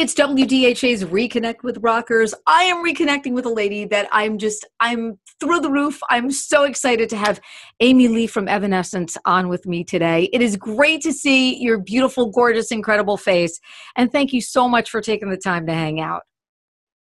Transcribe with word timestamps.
it's 0.00 0.14
WDHA's 0.14 1.04
Reconnect 1.04 1.62
with 1.62 1.76
Rockers. 1.82 2.32
I 2.46 2.62
am 2.62 2.82
reconnecting 2.82 3.34
with 3.34 3.44
a 3.44 3.50
lady 3.50 3.84
that 3.84 4.08
I'm 4.10 4.38
just, 4.38 4.66
I'm 4.80 5.18
through 5.38 5.60
the 5.60 5.70
roof. 5.70 6.00
I'm 6.08 6.30
so 6.30 6.64
excited 6.64 7.10
to 7.10 7.18
have 7.18 7.38
Amy 7.80 8.08
Lee 8.08 8.26
from 8.26 8.48
Evanescence 8.48 9.18
on 9.26 9.48
with 9.48 9.66
me 9.66 9.84
today. 9.84 10.30
It 10.32 10.40
is 10.40 10.56
great 10.56 11.02
to 11.02 11.12
see 11.12 11.62
your 11.62 11.76
beautiful, 11.76 12.30
gorgeous, 12.30 12.72
incredible 12.72 13.18
face. 13.18 13.60
And 13.94 14.10
thank 14.10 14.32
you 14.32 14.40
so 14.40 14.66
much 14.70 14.88
for 14.88 15.02
taking 15.02 15.28
the 15.28 15.36
time 15.36 15.66
to 15.66 15.74
hang 15.74 16.00
out. 16.00 16.22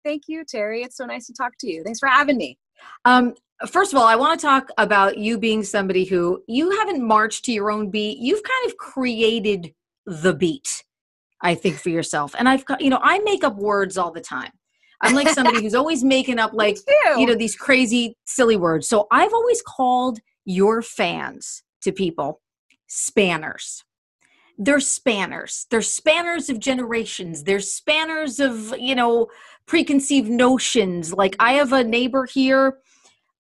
Thank 0.05 0.29
you, 0.29 0.45
Terrie. 0.45 0.85
It's 0.85 0.95
so 0.95 1.05
nice 1.05 1.27
to 1.27 1.33
talk 1.33 1.51
to 1.59 1.69
you. 1.69 1.83
Thanks 1.83 1.99
for 1.99 2.07
having 2.07 2.37
me. 2.37 2.57
Um, 3.03 3.33
first 3.67 3.91
of 3.91 3.99
all, 3.99 4.07
I 4.07 4.15
want 4.15 4.39
to 4.39 4.45
talk 4.45 4.69
about 4.77 5.17
you 5.17 5.37
being 5.37 5.65
somebody 5.65 6.05
who 6.05 6.41
you 6.47 6.71
haven't 6.71 7.05
marched 7.05 7.43
to 7.43 7.51
your 7.51 7.71
own 7.71 7.89
beat. 7.89 8.19
You've 8.19 8.43
kind 8.43 8.71
of 8.71 8.77
created 8.77 9.73
the 10.05 10.33
beat 10.33 10.85
I 11.41 11.55
think 11.55 11.77
for 11.77 11.89
yourself. 11.89 12.33
And 12.37 12.47
I've 12.47 12.65
got, 12.65 12.81
you 12.81 12.89
know, 12.89 12.99
I 13.01 13.19
make 13.19 13.43
up 13.43 13.55
words 13.55 13.97
all 13.97 14.11
the 14.11 14.21
time. 14.21 14.51
I'm 15.01 15.13
like 15.13 15.29
somebody 15.29 15.61
who's 15.61 15.75
always 15.75 16.03
making 16.03 16.39
up 16.39 16.51
like, 16.53 16.77
you 17.17 17.25
know, 17.25 17.35
these 17.35 17.55
crazy, 17.55 18.17
silly 18.25 18.55
words. 18.55 18.87
So 18.87 19.07
I've 19.11 19.33
always 19.33 19.61
called 19.61 20.19
your 20.45 20.81
fans 20.81 21.63
to 21.81 21.91
people 21.91 22.41
spanners. 22.87 23.83
They're 24.57 24.79
spanners. 24.79 25.65
They're 25.69 25.81
spanners 25.81 26.49
of 26.49 26.59
generations. 26.59 27.43
They're 27.43 27.59
spanners 27.59 28.39
of, 28.39 28.73
you 28.79 28.95
know, 28.95 29.27
preconceived 29.65 30.29
notions. 30.29 31.13
Like 31.13 31.35
I 31.39 31.53
have 31.53 31.73
a 31.73 31.83
neighbor 31.83 32.25
here. 32.25 32.77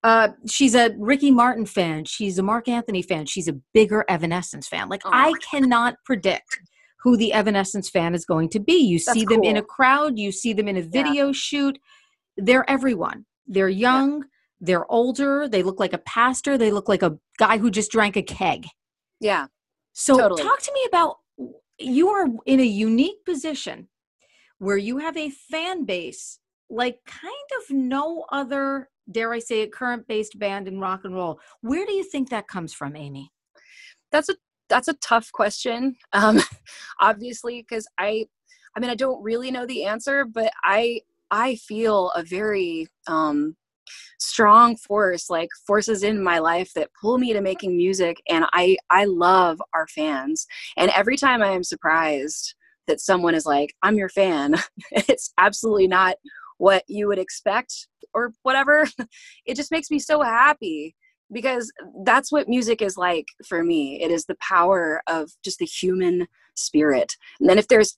Uh, 0.03 0.29
she's 0.47 0.75
a 0.75 0.93
Ricky 0.99 1.31
Martin 1.31 1.65
fan. 1.65 2.05
She's 2.05 2.37
a 2.37 2.43
Marc 2.43 2.67
Anthony 2.67 3.01
fan. 3.01 3.25
She's 3.25 3.47
a 3.47 3.53
bigger 3.73 4.05
Evanescence 4.07 4.67
fan. 4.67 4.89
Like 4.89 5.01
oh. 5.05 5.09
I 5.11 5.33
cannot 5.49 5.95
predict 6.05 6.59
who 7.05 7.15
the 7.15 7.31
Evanescence 7.31 7.87
fan 7.87 8.15
is 8.15 8.25
going 8.25 8.49
to 8.49 8.59
be. 8.59 8.73
You 8.73 8.97
That's 8.97 9.13
see 9.13 9.25
them 9.25 9.41
cool. 9.41 9.49
in 9.49 9.57
a 9.57 9.61
crowd, 9.61 10.17
you 10.17 10.31
see 10.31 10.53
them 10.53 10.67
in 10.67 10.75
a 10.75 10.81
video 10.81 11.27
yeah. 11.27 11.33
shoot. 11.33 11.79
They're 12.35 12.67
everyone. 12.67 13.27
They're 13.45 13.69
young, 13.69 14.21
yeah. 14.21 14.27
they're 14.59 14.91
older, 14.91 15.47
they 15.47 15.61
look 15.61 15.79
like 15.79 15.93
a 15.93 15.99
pastor, 15.99 16.57
they 16.57 16.71
look 16.71 16.89
like 16.89 17.03
a 17.03 17.15
guy 17.37 17.59
who 17.59 17.69
just 17.69 17.91
drank 17.91 18.17
a 18.17 18.23
keg. 18.23 18.65
Yeah. 19.19 19.45
So 19.93 20.17
totally. 20.17 20.41
talk 20.41 20.59
to 20.63 20.73
me 20.73 20.83
about 20.87 21.17
you 21.77 22.09
are 22.09 22.25
in 22.47 22.59
a 22.59 22.65
unique 22.65 23.23
position 23.23 23.87
where 24.57 24.77
you 24.77 24.97
have 24.97 25.15
a 25.15 25.29
fan 25.29 25.85
base 25.85 26.39
like 26.71 26.97
kind 27.05 27.49
of 27.59 27.69
no 27.69 28.25
other 28.31 28.89
dare 29.11 29.31
I 29.31 29.37
say 29.37 29.61
it 29.61 29.71
current 29.71 30.07
based 30.07 30.39
band 30.39 30.67
in 30.67 30.79
rock 30.79 31.01
and 31.03 31.13
roll. 31.13 31.39
Where 31.61 31.85
do 31.85 31.93
you 31.93 32.03
think 32.03 32.31
that 32.31 32.47
comes 32.47 32.73
from, 32.73 32.95
Amy? 32.95 33.31
That's 34.11 34.29
a 34.29 34.35
that's 34.69 34.87
a 34.87 34.93
tough 34.95 35.31
question. 35.31 35.95
Um 36.13 36.39
obviously 36.99 37.61
because 37.61 37.87
i 37.97 38.25
i 38.75 38.79
mean 38.79 38.89
i 38.89 38.95
don't 38.95 39.21
really 39.23 39.51
know 39.51 39.65
the 39.65 39.83
answer 39.83 40.25
but 40.25 40.51
i 40.63 41.01
i 41.31 41.55
feel 41.55 42.11
a 42.11 42.23
very 42.23 42.87
um 43.07 43.55
strong 44.19 44.75
force 44.75 45.29
like 45.29 45.49
forces 45.67 46.03
in 46.03 46.23
my 46.23 46.39
life 46.39 46.71
that 46.73 46.89
pull 46.99 47.17
me 47.17 47.33
to 47.33 47.41
making 47.41 47.75
music 47.77 48.17
and 48.29 48.45
i 48.53 48.75
i 48.89 49.05
love 49.05 49.61
our 49.73 49.87
fans. 49.87 50.47
And 50.77 50.89
every 50.91 51.17
time 51.17 51.41
i 51.41 51.49
am 51.49 51.63
surprised 51.63 52.55
that 52.87 52.99
someone 52.99 53.35
is 53.35 53.45
like 53.45 53.75
i'm 53.83 53.97
your 53.97 54.09
fan 54.09 54.55
it's 54.91 55.31
absolutely 55.37 55.87
not 55.87 56.15
what 56.57 56.83
you 56.87 57.07
would 57.07 57.19
expect 57.19 57.87
or 58.13 58.31
whatever. 58.43 58.87
It 59.45 59.55
just 59.55 59.71
makes 59.71 59.91
me 59.91 59.99
so 59.99 60.21
happy 60.21 60.95
because 61.31 61.71
that's 62.03 62.31
what 62.31 62.47
music 62.47 62.81
is 62.81 62.97
like 62.97 63.27
for 63.47 63.63
me. 63.63 64.01
It 64.01 64.11
is 64.11 64.25
the 64.25 64.37
power 64.41 65.01
of 65.07 65.31
just 65.43 65.59
the 65.59 65.65
human 65.65 66.27
spirit. 66.55 67.13
And 67.39 67.49
then 67.49 67.57
if 67.57 67.67
there's 67.67 67.97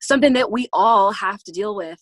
something 0.00 0.32
that 0.32 0.50
we 0.50 0.68
all 0.72 1.12
have 1.12 1.42
to 1.44 1.52
deal 1.52 1.76
with 1.76 2.00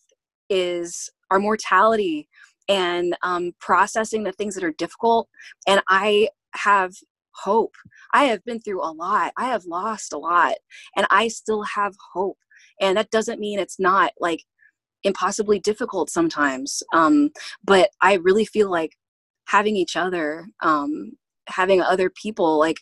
is 0.49 1.11
our 1.31 1.39
mortality 1.39 2.29
and 2.69 3.17
um, 3.23 3.53
processing 3.61 4.23
the 4.23 4.33
things 4.33 4.55
that 4.55 4.65
are 4.65 4.73
difficult. 4.73 5.29
And 5.67 5.83
I 5.89 6.29
have 6.55 6.95
hope. 7.33 7.75
I 8.13 8.25
have 8.25 8.45
been 8.45 8.61
through 8.61 8.83
a 8.83 8.93
lot. 8.93 9.33
I 9.37 9.47
have 9.47 9.65
lost 9.65 10.13
a 10.13 10.19
lot, 10.19 10.55
and 10.97 11.07
I 11.11 11.29
still 11.29 11.63
have 11.63 11.95
hope. 12.13 12.39
And 12.81 12.97
that 12.97 13.11
doesn't 13.11 13.41
mean 13.41 13.59
it's 13.59 13.79
not 13.79 14.13
like 14.21 14.45
impossibly 15.03 15.59
difficult 15.59 16.11
sometimes. 16.11 16.83
Um, 16.93 17.31
but 17.65 17.91
I 18.01 18.15
really 18.15 18.45
feel 18.45 18.71
like 18.71 18.97
having 19.51 19.77
each 19.77 19.97
other 19.97 20.47
um, 20.63 21.13
having 21.49 21.81
other 21.81 22.11
people 22.11 22.59
like 22.59 22.77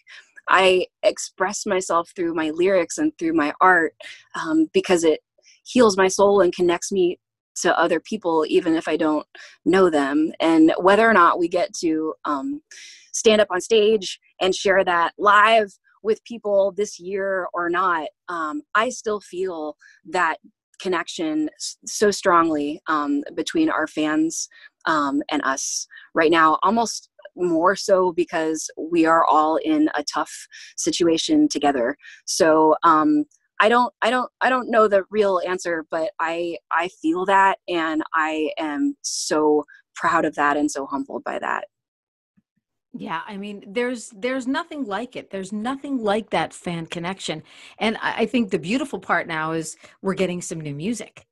i 0.49 0.87
express 1.03 1.67
myself 1.67 2.11
through 2.15 2.35
my 2.35 2.51
lyrics 2.51 2.99
and 2.99 3.13
through 3.19 3.33
my 3.33 3.53
art 3.61 3.95
um, 4.35 4.67
because 4.73 5.05
it 5.05 5.21
heals 5.65 5.97
my 5.97 6.09
soul 6.09 6.41
and 6.41 6.55
connects 6.55 6.91
me 6.91 7.19
to 7.55 7.77
other 7.79 8.01
people 8.01 8.45
even 8.49 8.75
if 8.75 8.87
i 8.89 8.97
don't 8.97 9.27
know 9.65 9.91
them. 9.91 10.33
And 10.41 10.73
whether 10.79 11.09
or 11.09 11.13
not 11.13 11.39
we 11.39 11.49
get 11.49 11.73
to 11.81 12.15
um, 12.25 12.63
stand 13.13 13.41
up 13.41 13.49
on 13.51 13.61
stage 13.61 14.19
and 14.41 14.55
share 14.55 14.85
that 14.85 15.13
live 15.19 15.73
with 16.03 16.23
people 16.25 16.73
this 16.77 16.99
year 17.01 17.49
or 17.53 17.69
not 17.69 18.09
um, 18.29 18.63
i 18.75 18.89
still 18.89 19.21
feel 19.21 19.77
that 20.09 20.39
connection 20.81 21.49
so 21.87 22.11
strongly 22.11 22.81
um, 22.89 23.23
between 23.35 23.71
our 23.71 23.87
fans 23.87 24.49
um, 24.87 25.23
and 25.31 25.43
us 25.45 25.87
right 26.15 26.31
now, 26.31 26.59
almost 26.63 27.11
more 27.37 27.77
so 27.77 28.13
because 28.13 28.71
we 28.77 29.07
are 29.07 29.25
all 29.25 29.57
in 29.57 29.89
a 29.95 30.03
tough 30.03 30.33
situation 30.77 31.49
together. 31.49 31.97
So 32.27 32.75
um, 32.83 33.25
I 33.61 33.69
don't, 33.69 33.93
I 34.03 34.11
don't, 34.11 34.31
I 34.41 34.49
don't 34.49 34.71
know 34.71 34.89
the 34.89 35.05
real 35.11 35.41
answer, 35.47 35.87
but 35.91 36.11
I, 36.21 36.57
I 36.73 36.89
feel 37.01 37.25
that, 37.27 37.59
and 37.69 38.03
I 38.15 38.51
am 38.59 38.97
so 39.03 39.65
proud 39.95 40.25
of 40.25 40.35
that 40.37 40.57
and 40.57 40.71
so 40.71 40.87
humbled 40.87 41.25
by 41.25 41.39
that. 41.41 41.65
Yeah, 42.99 43.21
I 43.27 43.37
mean, 43.37 43.63
there's 43.67 44.11
there's 44.11 44.47
nothing 44.47 44.85
like 44.85 45.15
it. 45.15 45.31
There's 45.31 45.53
nothing 45.53 45.99
like 45.99 46.31
that 46.31 46.53
fan 46.53 46.87
connection, 46.87 47.43
and 47.79 47.97
I, 48.03 48.23
I 48.23 48.27
think 48.27 48.51
the 48.51 48.59
beautiful 48.59 48.99
part 48.99 49.29
now 49.29 49.53
is 49.53 49.77
we're 50.03 50.15
getting 50.15 50.43
some 50.43 50.61
new 50.61 50.75
music 50.75 51.27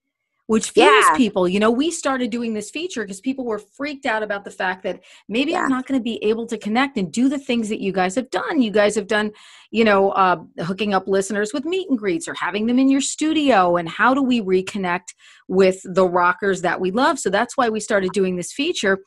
which 0.46 0.70
fuels 0.70 1.04
yeah. 1.08 1.16
people. 1.16 1.48
You 1.48 1.60
know, 1.60 1.70
we 1.70 1.90
started 1.90 2.30
doing 2.30 2.54
this 2.54 2.70
feature 2.70 3.02
because 3.02 3.20
people 3.20 3.44
were 3.44 3.58
freaked 3.58 4.06
out 4.06 4.22
about 4.22 4.44
the 4.44 4.50
fact 4.50 4.82
that 4.84 5.00
maybe 5.28 5.52
yeah. 5.52 5.62
I'm 5.62 5.68
not 5.68 5.86
going 5.86 5.98
to 5.98 6.04
be 6.04 6.22
able 6.22 6.46
to 6.46 6.56
connect 6.56 6.96
and 6.96 7.12
do 7.12 7.28
the 7.28 7.38
things 7.38 7.68
that 7.68 7.80
you 7.80 7.92
guys 7.92 8.14
have 8.14 8.30
done. 8.30 8.62
You 8.62 8.70
guys 8.70 8.94
have 8.94 9.08
done, 9.08 9.32
you 9.70 9.84
know, 9.84 10.10
uh, 10.10 10.38
hooking 10.60 10.94
up 10.94 11.08
listeners 11.08 11.52
with 11.52 11.64
meet 11.64 11.90
and 11.90 11.98
greets 11.98 12.28
or 12.28 12.34
having 12.34 12.66
them 12.66 12.78
in 12.78 12.88
your 12.88 13.00
studio. 13.00 13.76
And 13.76 13.88
how 13.88 14.14
do 14.14 14.22
we 14.22 14.40
reconnect 14.40 15.14
with 15.48 15.80
the 15.84 16.06
rockers 16.06 16.62
that 16.62 16.80
we 16.80 16.92
love? 16.92 17.18
So 17.18 17.28
that's 17.28 17.56
why 17.56 17.68
we 17.68 17.80
started 17.80 18.12
doing 18.12 18.36
this 18.36 18.52
feature. 18.52 19.00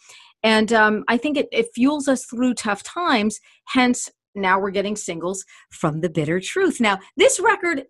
And 0.44 0.72
um, 0.72 1.04
I 1.08 1.18
think 1.18 1.38
it, 1.38 1.48
it 1.52 1.68
fuels 1.74 2.08
us 2.08 2.26
through 2.26 2.54
tough 2.54 2.84
times. 2.84 3.40
Hence, 3.68 4.10
now 4.36 4.60
we're 4.60 4.72
getting 4.72 4.96
singles 4.96 5.44
from 5.72 6.02
the 6.02 6.10
bitter 6.10 6.40
truth. 6.40 6.80
Now, 6.80 7.00
this 7.18 7.40
record, 7.40 7.84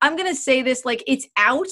I'm 0.00 0.16
going 0.16 0.28
to 0.28 0.40
say 0.40 0.62
this 0.62 0.84
like 0.84 1.04
it's 1.06 1.26
out 1.36 1.68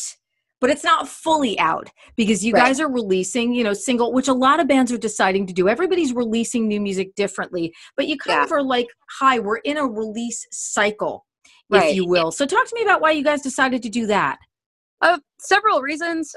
but 0.60 0.70
it's 0.70 0.84
not 0.84 1.08
fully 1.08 1.58
out 1.58 1.88
because 2.16 2.44
you 2.44 2.52
right. 2.52 2.66
guys 2.66 2.80
are 2.80 2.90
releasing, 2.90 3.54
you 3.54 3.62
know, 3.62 3.72
single, 3.72 4.12
which 4.12 4.28
a 4.28 4.32
lot 4.32 4.60
of 4.60 4.66
bands 4.66 4.90
are 4.92 4.98
deciding 4.98 5.46
to 5.46 5.52
do. 5.52 5.68
Everybody's 5.68 6.12
releasing 6.12 6.66
new 6.66 6.80
music 6.80 7.14
differently, 7.14 7.72
but 7.96 8.08
you 8.08 8.16
kind 8.16 8.38
yeah. 8.38 8.44
of 8.44 8.52
are 8.52 8.62
like, 8.62 8.88
hi, 9.20 9.38
we're 9.38 9.58
in 9.58 9.76
a 9.76 9.86
release 9.86 10.46
cycle, 10.50 11.24
right. 11.70 11.90
if 11.90 11.96
you 11.96 12.06
will. 12.06 12.32
So 12.32 12.44
talk 12.44 12.66
to 12.66 12.74
me 12.74 12.82
about 12.82 13.00
why 13.00 13.12
you 13.12 13.22
guys 13.22 13.42
decided 13.42 13.82
to 13.84 13.88
do 13.88 14.06
that. 14.06 14.38
Uh, 15.00 15.18
several 15.38 15.80
reasons. 15.80 16.34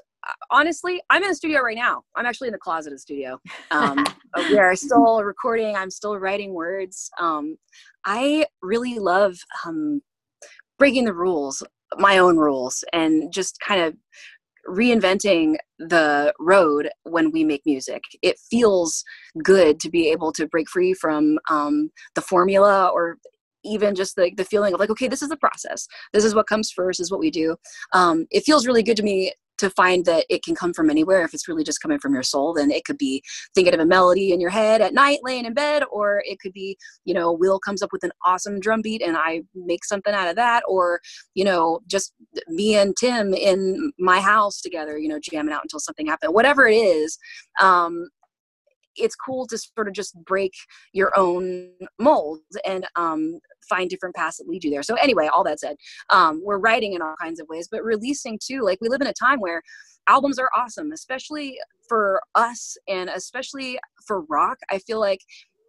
Honestly, 0.49 1.01
I'm 1.09 1.23
in 1.23 1.29
the 1.29 1.35
studio 1.35 1.61
right 1.61 1.77
now. 1.77 2.03
I'm 2.15 2.25
actually 2.25 2.49
in 2.49 2.53
the 2.53 2.59
closet 2.59 2.91
of 2.91 2.95
the 2.95 2.99
studio. 2.99 3.39
Um, 3.71 4.05
we 4.49 4.59
are 4.59 4.75
still 4.75 5.23
recording. 5.23 5.75
I'm 5.75 5.89
still 5.89 6.17
writing 6.17 6.53
words. 6.53 7.09
Um, 7.19 7.55
I 8.05 8.45
really 8.61 8.99
love 8.99 9.37
um, 9.65 10.01
breaking 10.77 11.05
the 11.05 11.13
rules 11.13 11.63
my 11.97 12.17
own 12.17 12.37
rules 12.37 12.83
and 12.93 13.31
just 13.33 13.59
kind 13.59 13.81
of 13.81 13.95
reinventing 14.67 15.55
the 15.79 16.33
road 16.39 16.89
when 17.03 17.31
we 17.31 17.43
make 17.43 17.61
music. 17.65 18.03
It 18.21 18.39
feels 18.49 19.03
good 19.43 19.79
to 19.79 19.89
be 19.89 20.09
able 20.09 20.31
to 20.33 20.47
break 20.47 20.69
free 20.69 20.93
from 20.93 21.39
um, 21.49 21.91
the 22.15 22.21
formula 22.21 22.89
or 22.93 23.17
even 23.63 23.95
just 23.95 24.15
the, 24.15 24.31
the 24.37 24.45
feeling 24.45 24.73
of 24.73 24.79
like, 24.79 24.89
okay, 24.89 25.07
this 25.07 25.21
is 25.21 25.29
the 25.29 25.37
process. 25.37 25.87
This 26.13 26.25
is 26.25 26.33
what 26.33 26.47
comes 26.47 26.71
first, 26.71 26.99
is 26.99 27.11
what 27.11 27.19
we 27.19 27.31
do. 27.31 27.55
Um, 27.93 28.25
it 28.31 28.43
feels 28.43 28.65
really 28.65 28.83
good 28.83 28.97
to 28.97 29.03
me 29.03 29.33
to 29.61 29.69
find 29.69 30.05
that 30.05 30.25
it 30.29 30.43
can 30.43 30.53
come 30.53 30.73
from 30.73 30.89
anywhere. 30.89 31.23
If 31.23 31.33
it's 31.33 31.47
really 31.47 31.63
just 31.63 31.81
coming 31.81 31.99
from 31.99 32.13
your 32.13 32.23
soul, 32.23 32.53
then 32.53 32.69
it 32.69 32.83
could 32.83 32.97
be 32.97 33.23
thinking 33.55 33.73
of 33.73 33.79
a 33.79 33.85
melody 33.85 34.33
in 34.33 34.41
your 34.41 34.49
head 34.49 34.81
at 34.81 34.93
night, 34.93 35.19
laying 35.23 35.45
in 35.45 35.53
bed, 35.53 35.83
or 35.91 36.21
it 36.25 36.39
could 36.39 36.53
be, 36.53 36.77
you 37.05 37.13
know, 37.13 37.31
Will 37.31 37.59
comes 37.59 37.81
up 37.81 37.91
with 37.91 38.03
an 38.03 38.11
awesome 38.25 38.59
drum 38.59 38.81
beat 38.81 39.01
and 39.01 39.15
I 39.17 39.43
make 39.55 39.85
something 39.85 40.13
out 40.13 40.27
of 40.27 40.35
that, 40.35 40.63
or, 40.67 40.99
you 41.33 41.45
know, 41.45 41.79
just 41.87 42.13
me 42.47 42.75
and 42.75 42.95
Tim 42.97 43.33
in 43.33 43.91
my 43.97 44.19
house 44.19 44.61
together, 44.61 44.97
you 44.97 45.07
know, 45.07 45.19
jamming 45.19 45.53
out 45.53 45.63
until 45.63 45.79
something 45.79 46.07
happens. 46.07 46.33
Whatever 46.33 46.67
it 46.67 46.75
is, 46.75 47.17
um, 47.61 48.09
it's 48.95 49.15
cool 49.15 49.47
to 49.47 49.57
sort 49.57 49.87
of 49.87 49.93
just 49.93 50.15
break 50.25 50.53
your 50.93 51.17
own 51.17 51.71
mold 51.99 52.39
and 52.65 52.85
um, 52.95 53.39
find 53.69 53.89
different 53.89 54.15
paths 54.15 54.37
that 54.37 54.47
lead 54.47 54.63
you 54.63 54.71
there. 54.71 54.83
So 54.83 54.95
anyway, 54.95 55.27
all 55.27 55.43
that 55.45 55.59
said, 55.59 55.77
um, 56.09 56.41
we're 56.43 56.57
writing 56.57 56.93
in 56.93 57.01
all 57.01 57.15
kinds 57.21 57.39
of 57.39 57.47
ways, 57.47 57.67
but 57.71 57.83
releasing 57.83 58.39
too. 58.41 58.61
Like 58.63 58.79
we 58.81 58.89
live 58.89 59.01
in 59.01 59.07
a 59.07 59.13
time 59.13 59.39
where 59.39 59.61
albums 60.07 60.39
are 60.39 60.49
awesome, 60.55 60.91
especially 60.91 61.57
for 61.87 62.21
us 62.35 62.77
and 62.87 63.09
especially 63.09 63.79
for 64.05 64.21
rock. 64.21 64.57
I 64.69 64.79
feel 64.79 64.99
like 64.99 65.21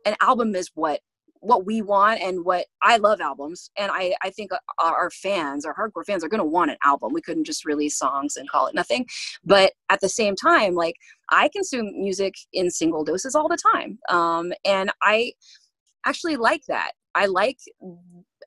an 0.04 0.16
album 0.20 0.54
is 0.54 0.70
what 0.74 1.00
what 1.42 1.66
we 1.66 1.82
want 1.82 2.20
and 2.20 2.44
what 2.44 2.66
I 2.82 2.98
love 2.98 3.20
albums 3.20 3.68
and 3.76 3.90
I 3.92 4.14
I 4.22 4.30
think 4.30 4.52
our 4.78 5.10
fans 5.10 5.66
our 5.66 5.74
hardcore 5.74 6.06
fans 6.06 6.22
are 6.22 6.28
going 6.28 6.38
to 6.38 6.44
want 6.44 6.70
an 6.70 6.76
album. 6.84 7.12
We 7.12 7.20
couldn't 7.20 7.44
just 7.44 7.64
release 7.64 7.98
songs 7.98 8.36
and 8.36 8.48
call 8.48 8.68
it 8.68 8.76
nothing. 8.76 9.06
But 9.44 9.72
at 9.90 10.00
the 10.00 10.08
same 10.08 10.36
time 10.36 10.74
like 10.74 10.94
I 11.32 11.48
consume 11.48 11.90
music 12.00 12.34
in 12.52 12.70
single 12.70 13.04
doses 13.04 13.34
all 13.34 13.48
the 13.48 13.58
time. 13.72 13.98
Um 14.08 14.52
and 14.64 14.90
I 15.02 15.32
actually 16.06 16.36
like 16.36 16.62
that. 16.68 16.92
I 17.14 17.26
like 17.26 17.58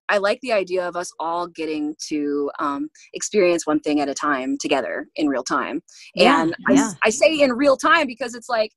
I 0.09 0.17
like 0.17 0.39
the 0.41 0.53
idea 0.53 0.87
of 0.87 0.95
us 0.95 1.11
all 1.19 1.47
getting 1.47 1.95
to 2.09 2.51
um, 2.59 2.89
experience 3.13 3.65
one 3.65 3.79
thing 3.79 3.99
at 4.01 4.09
a 4.09 4.13
time 4.13 4.57
together 4.57 5.07
in 5.15 5.27
real 5.27 5.43
time. 5.43 5.81
Yeah, 6.13 6.43
and 6.43 6.55
yeah. 6.69 6.91
I, 7.03 7.07
I 7.07 7.09
say 7.09 7.39
in 7.39 7.53
real 7.53 7.77
time 7.77 8.07
because 8.07 8.35
it's 8.35 8.49
like 8.49 8.71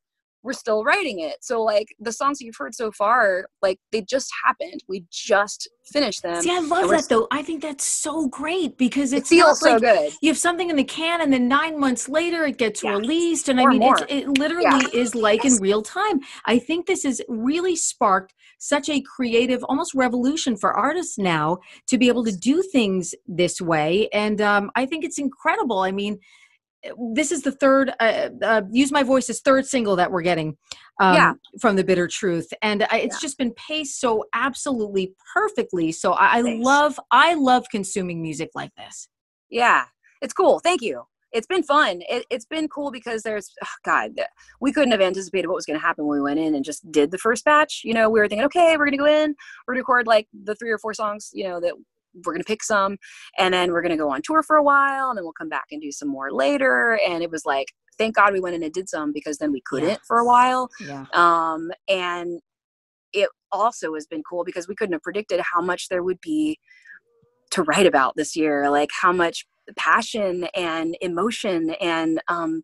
we're 0.48 0.54
still 0.54 0.82
writing 0.82 1.20
it. 1.20 1.36
So 1.42 1.62
like 1.62 1.94
the 2.00 2.10
songs 2.10 2.40
you've 2.40 2.56
heard 2.56 2.74
so 2.74 2.90
far, 2.90 3.48
like 3.60 3.78
they 3.92 4.00
just 4.00 4.32
happened. 4.42 4.82
We 4.88 5.04
just 5.10 5.68
finished 5.92 6.22
them. 6.22 6.40
See, 6.40 6.50
I 6.50 6.60
love 6.60 6.88
that 6.88 7.06
though. 7.10 7.28
I 7.30 7.42
think 7.42 7.60
that's 7.60 7.84
so 7.84 8.28
great 8.28 8.78
because 8.78 9.12
it 9.12 9.26
feels 9.26 9.60
so 9.60 9.72
like 9.72 9.82
good. 9.82 10.12
You 10.22 10.30
have 10.30 10.38
something 10.38 10.70
in 10.70 10.76
the 10.76 10.84
can, 10.84 11.20
and 11.20 11.30
then 11.30 11.48
nine 11.48 11.78
months 11.78 12.08
later 12.08 12.44
it 12.44 12.56
gets 12.56 12.82
yeah. 12.82 12.92
released, 12.92 13.50
and 13.50 13.60
I 13.60 13.66
mean, 13.66 13.82
it 14.08 14.26
literally 14.38 14.64
yeah. 14.64 15.00
is 15.00 15.14
like 15.14 15.44
yes. 15.44 15.58
in 15.58 15.62
real 15.62 15.82
time. 15.82 16.20
I 16.46 16.58
think 16.58 16.86
this 16.86 17.02
has 17.02 17.20
really 17.28 17.76
sparked 17.76 18.32
such 18.58 18.88
a 18.88 19.02
creative, 19.02 19.62
almost 19.64 19.92
revolution 19.94 20.56
for 20.56 20.72
artists 20.72 21.18
now 21.18 21.58
to 21.88 21.98
be 21.98 22.08
able 22.08 22.24
to 22.24 22.32
do 22.32 22.62
things 22.62 23.14
this 23.26 23.60
way, 23.60 24.08
and 24.14 24.40
um, 24.40 24.70
I 24.74 24.86
think 24.86 25.04
it's 25.04 25.18
incredible. 25.18 25.80
I 25.80 25.92
mean 25.92 26.20
this 27.14 27.32
is 27.32 27.42
the 27.42 27.52
third 27.52 27.92
uh, 28.00 28.30
uh, 28.42 28.62
use 28.70 28.92
my 28.92 29.02
voice's 29.02 29.40
third 29.40 29.66
single 29.66 29.96
that 29.96 30.10
we're 30.10 30.22
getting 30.22 30.56
um, 31.00 31.14
yeah. 31.14 31.32
from 31.60 31.76
the 31.76 31.84
bitter 31.84 32.08
truth. 32.08 32.48
And 32.62 32.84
I, 32.90 32.98
it's 32.98 33.16
yeah. 33.16 33.20
just 33.20 33.38
been 33.38 33.52
paced 33.54 34.00
so 34.00 34.24
absolutely 34.34 35.14
perfectly. 35.34 35.92
So 35.92 36.12
i, 36.12 36.38
I 36.38 36.40
love 36.40 36.98
i 37.10 37.34
love 37.34 37.66
consuming 37.70 38.22
music 38.22 38.50
like 38.54 38.74
this. 38.76 39.08
Yeah. 39.50 39.84
It's 40.20 40.34
cool. 40.34 40.58
Thank 40.58 40.82
you. 40.82 41.04
It's 41.30 41.46
been 41.46 41.62
fun. 41.62 42.00
It, 42.08 42.24
has 42.30 42.46
been 42.46 42.68
cool 42.68 42.90
because 42.90 43.22
there's 43.22 43.52
oh 43.62 43.68
god 43.84 44.12
we 44.60 44.72
couldn't 44.72 44.92
have 44.92 45.00
anticipated 45.00 45.46
what 45.46 45.56
was 45.56 45.66
going 45.66 45.78
to 45.78 45.84
happen 45.84 46.06
when 46.06 46.18
we 46.18 46.22
went 46.22 46.40
in 46.40 46.54
and 46.54 46.64
just 46.64 46.90
did 46.90 47.10
the 47.10 47.18
first 47.18 47.44
batch. 47.44 47.82
You 47.84 47.94
know 47.94 48.10
we 48.10 48.20
were 48.20 48.28
thinking 48.28 48.46
okay 48.46 48.76
we're 48.76 48.86
going 48.86 48.92
to 48.92 48.98
go 48.98 49.06
in 49.06 49.34
we're 49.66 49.74
going 49.74 49.78
to 49.78 49.82
record 49.82 50.06
like 50.06 50.26
the 50.44 50.54
three 50.54 50.70
or 50.70 50.78
four 50.78 50.94
songs 50.94 51.30
you 51.32 51.44
know 51.44 51.60
that 51.60 51.74
we're 52.24 52.32
going 52.32 52.42
to 52.42 52.46
pick 52.46 52.62
some 52.62 52.96
and 53.38 53.54
then 53.54 53.72
we're 53.72 53.82
going 53.82 53.90
to 53.90 53.96
go 53.96 54.10
on 54.10 54.20
tour 54.22 54.42
for 54.42 54.56
a 54.56 54.62
while 54.62 55.08
and 55.08 55.16
then 55.16 55.24
we'll 55.24 55.32
come 55.32 55.48
back 55.48 55.66
and 55.70 55.80
do 55.80 55.92
some 55.92 56.08
more 56.08 56.30
later 56.32 56.98
and 57.06 57.22
it 57.22 57.30
was 57.30 57.44
like 57.44 57.72
thank 57.96 58.14
god 58.14 58.32
we 58.32 58.40
went 58.40 58.54
in 58.54 58.62
and 58.62 58.72
did 58.72 58.88
some 58.88 59.12
because 59.12 59.38
then 59.38 59.52
we 59.52 59.62
couldn't 59.66 59.88
yeah. 59.88 59.96
for 60.06 60.18
a 60.18 60.24
while 60.24 60.68
yeah. 60.80 61.06
um 61.12 61.70
and 61.88 62.40
it 63.12 63.28
also 63.50 63.94
has 63.94 64.06
been 64.06 64.22
cool 64.22 64.44
because 64.44 64.68
we 64.68 64.74
couldn't 64.74 64.92
have 64.92 65.02
predicted 65.02 65.40
how 65.54 65.60
much 65.60 65.88
there 65.88 66.02
would 66.02 66.20
be 66.20 66.58
to 67.50 67.62
write 67.62 67.86
about 67.86 68.14
this 68.16 68.36
year 68.36 68.70
like 68.70 68.90
how 69.00 69.12
much 69.12 69.46
passion 69.76 70.46
and 70.54 70.96
emotion 71.00 71.70
and 71.80 72.20
um, 72.28 72.62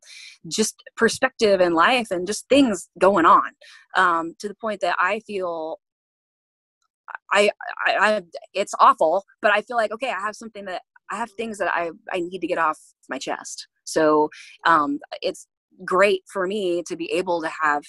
just 0.49 0.83
perspective 0.97 1.61
and 1.61 1.75
life 1.75 2.11
and 2.11 2.27
just 2.27 2.49
things 2.49 2.89
going 2.99 3.27
on 3.27 3.51
um, 3.97 4.35
to 4.39 4.49
the 4.49 4.55
point 4.55 4.81
that 4.81 4.97
I 4.99 5.21
feel 5.21 5.79
I, 7.35 7.51
I, 7.87 7.97
I, 7.97 8.23
it's 8.55 8.75
awful, 8.81 9.25
but 9.43 9.53
I 9.53 9.63
feel 9.63 9.77
like, 9.77 9.93
okay, 9.93 10.11
I 10.11 10.21
have 10.21 10.37
something 10.37 10.65
that 10.67 10.83
I 11.11 11.17
have 11.17 11.31
things 11.33 11.59
that 11.59 11.71
I, 11.75 11.91
I 12.13 12.21
need 12.21 12.39
to 12.41 12.47
get 12.47 12.59
off 12.59 12.79
my 13.11 13.19
chest. 13.19 13.69
So, 13.85 14.31
um, 14.65 15.01
it's 15.21 15.47
great 15.85 16.23
for 16.33 16.47
me 16.47 16.83
to 16.87 16.97
be 16.97 17.11
able 17.13 17.43
to 17.43 17.51
have 17.61 17.83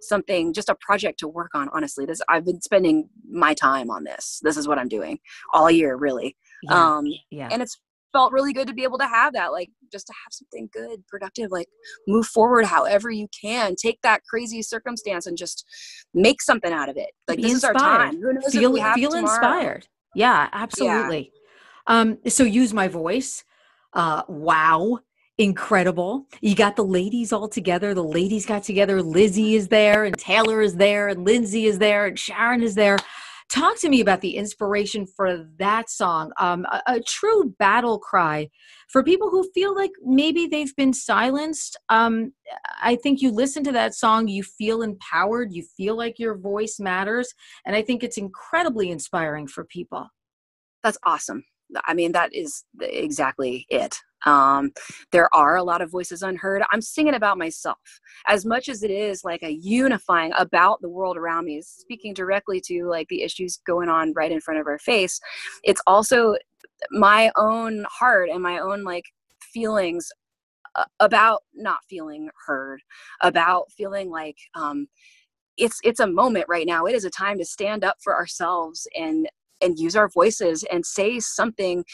something, 0.00 0.52
just 0.52 0.68
a 0.68 0.76
project 0.80 1.18
to 1.20 1.28
work 1.28 1.50
on. 1.54 1.68
Honestly, 1.72 2.04
this, 2.04 2.20
I've 2.28 2.44
been 2.44 2.60
spending 2.60 3.08
my 3.30 3.54
time 3.54 3.90
on 3.90 4.04
this. 4.04 4.40
This 4.42 4.56
is 4.56 4.68
what 4.68 4.78
I'm 4.78 4.88
doing 4.88 5.18
all 5.52 5.70
year, 5.70 5.96
really. 5.96 6.36
Yeah. 6.62 6.96
Um, 6.96 7.06
yeah. 7.30 7.48
and 7.50 7.62
it's 7.62 7.80
felt 8.12 8.32
really 8.32 8.52
good 8.52 8.66
to 8.66 8.74
be 8.74 8.82
able 8.82 8.98
to 8.98 9.06
have 9.06 9.32
that 9.32 9.52
like 9.52 9.70
just 9.92 10.06
to 10.06 10.12
have 10.12 10.32
something 10.32 10.68
good 10.72 11.06
productive 11.06 11.50
like 11.50 11.68
move 12.06 12.26
forward 12.26 12.64
however 12.64 13.10
you 13.10 13.28
can 13.38 13.74
take 13.74 14.00
that 14.02 14.22
crazy 14.28 14.62
circumstance 14.62 15.26
and 15.26 15.36
just 15.36 15.64
make 16.14 16.40
something 16.42 16.72
out 16.72 16.88
of 16.88 16.96
it 16.96 17.10
like 17.26 17.36
be 17.36 17.42
this 17.42 17.52
inspired. 17.54 17.76
is 17.76 17.82
our 17.82 17.88
time 17.88 18.20
Who 18.20 18.32
knows 18.32 18.52
feel, 18.52 18.94
feel 18.94 19.14
inspired 19.14 19.86
yeah 20.14 20.48
absolutely 20.52 21.32
yeah. 21.88 22.00
um 22.00 22.18
so 22.28 22.44
use 22.44 22.72
my 22.72 22.88
voice 22.88 23.44
uh 23.94 24.22
wow 24.28 25.00
incredible. 25.38 26.26
You 26.40 26.54
got 26.54 26.76
the 26.76 26.84
ladies 26.84 27.32
all 27.32 27.48
together. 27.48 27.94
The 27.94 28.02
ladies 28.02 28.44
got 28.44 28.64
together. 28.64 29.00
Lzzy 29.00 29.52
is 29.52 29.68
there, 29.68 30.04
and 30.04 30.18
Taylor 30.18 30.60
is 30.60 30.74
there, 30.74 31.08
and 31.08 31.24
Lindsey 31.24 31.66
is 31.66 31.78
there, 31.78 32.06
and 32.06 32.18
Sharon 32.18 32.62
is 32.62 32.74
there. 32.74 32.98
Talk 33.48 33.78
to 33.80 33.88
me 33.88 34.00
about 34.00 34.20
the 34.20 34.36
inspiration 34.36 35.06
for 35.06 35.48
that 35.58 35.88
song, 35.88 36.32
um, 36.38 36.66
a, 36.66 36.82
a, 36.86 37.00
true 37.00 37.54
battle 37.58 37.98
cry 37.98 38.50
for 38.90 39.02
people 39.02 39.30
who 39.30 39.48
feel 39.54 39.74
like 39.74 39.90
maybe 40.04 40.46
they've 40.46 40.76
been 40.76 40.92
silenced. 40.92 41.78
Um, 41.88 42.34
I 42.82 42.96
think 42.96 43.22
you 43.22 43.30
listen 43.30 43.64
to 43.64 43.72
that 43.72 43.94
song, 43.94 44.28
you 44.28 44.42
feel 44.42 44.82
empowered, 44.82 45.54
you 45.54 45.64
feel 45.78 45.96
like 45.96 46.18
your 46.18 46.36
voice 46.36 46.76
matters, 46.78 47.32
and 47.64 47.74
I 47.74 47.80
think 47.80 48.02
it's 48.02 48.18
incredibly 48.18 48.90
inspiring 48.90 49.46
for 49.46 49.64
people. 49.64 50.08
That's 50.82 50.98
awesome. 51.04 51.44
I 51.84 51.94
mean, 51.94 52.12
that 52.12 52.34
is 52.34 52.64
exactly 52.80 53.66
it. 53.68 53.96
Um, 54.26 54.72
there 55.12 55.32
are 55.32 55.56
a 55.56 55.62
lot 55.62 55.80
of 55.80 55.90
voices 55.90 56.22
unheard. 56.22 56.62
I'm 56.72 56.82
singing 56.82 57.14
about 57.14 57.38
myself 57.38 57.78
as 58.26 58.44
much 58.44 58.68
as 58.68 58.82
it 58.82 58.90
is 58.90 59.22
like 59.22 59.42
a 59.42 59.52
unifying 59.52 60.32
about 60.36 60.80
the 60.82 60.88
world 60.88 61.16
around 61.16 61.44
me, 61.44 61.62
speaking 61.62 62.14
directly 62.14 62.60
to 62.66 62.88
like 62.88 63.08
the 63.08 63.22
issues 63.22 63.60
going 63.66 63.88
on 63.88 64.12
right 64.14 64.32
in 64.32 64.40
front 64.40 64.60
of 64.60 64.66
our 64.66 64.78
face. 64.78 65.20
It's 65.62 65.82
also 65.86 66.34
my 66.90 67.30
own 67.36 67.86
heart 67.90 68.28
and 68.30 68.42
my 68.42 68.58
own 68.58 68.82
like 68.82 69.04
feelings 69.52 70.10
about 71.00 71.42
not 71.54 71.78
feeling 71.88 72.28
heard, 72.46 72.80
about 73.22 73.70
feeling 73.72 74.10
like 74.10 74.36
um, 74.54 74.86
it's 75.56 75.80
it's 75.82 76.00
a 76.00 76.06
moment 76.06 76.46
right 76.48 76.66
now. 76.66 76.86
It 76.86 76.94
is 76.94 77.04
a 77.04 77.10
time 77.10 77.38
to 77.38 77.44
stand 77.44 77.84
up 77.84 77.96
for 78.02 78.14
ourselves 78.14 78.86
and 78.96 79.28
and 79.60 79.78
use 79.78 79.96
our 79.96 80.08
voices 80.08 80.64
and 80.70 80.84
say 80.84 81.20
something 81.20 81.84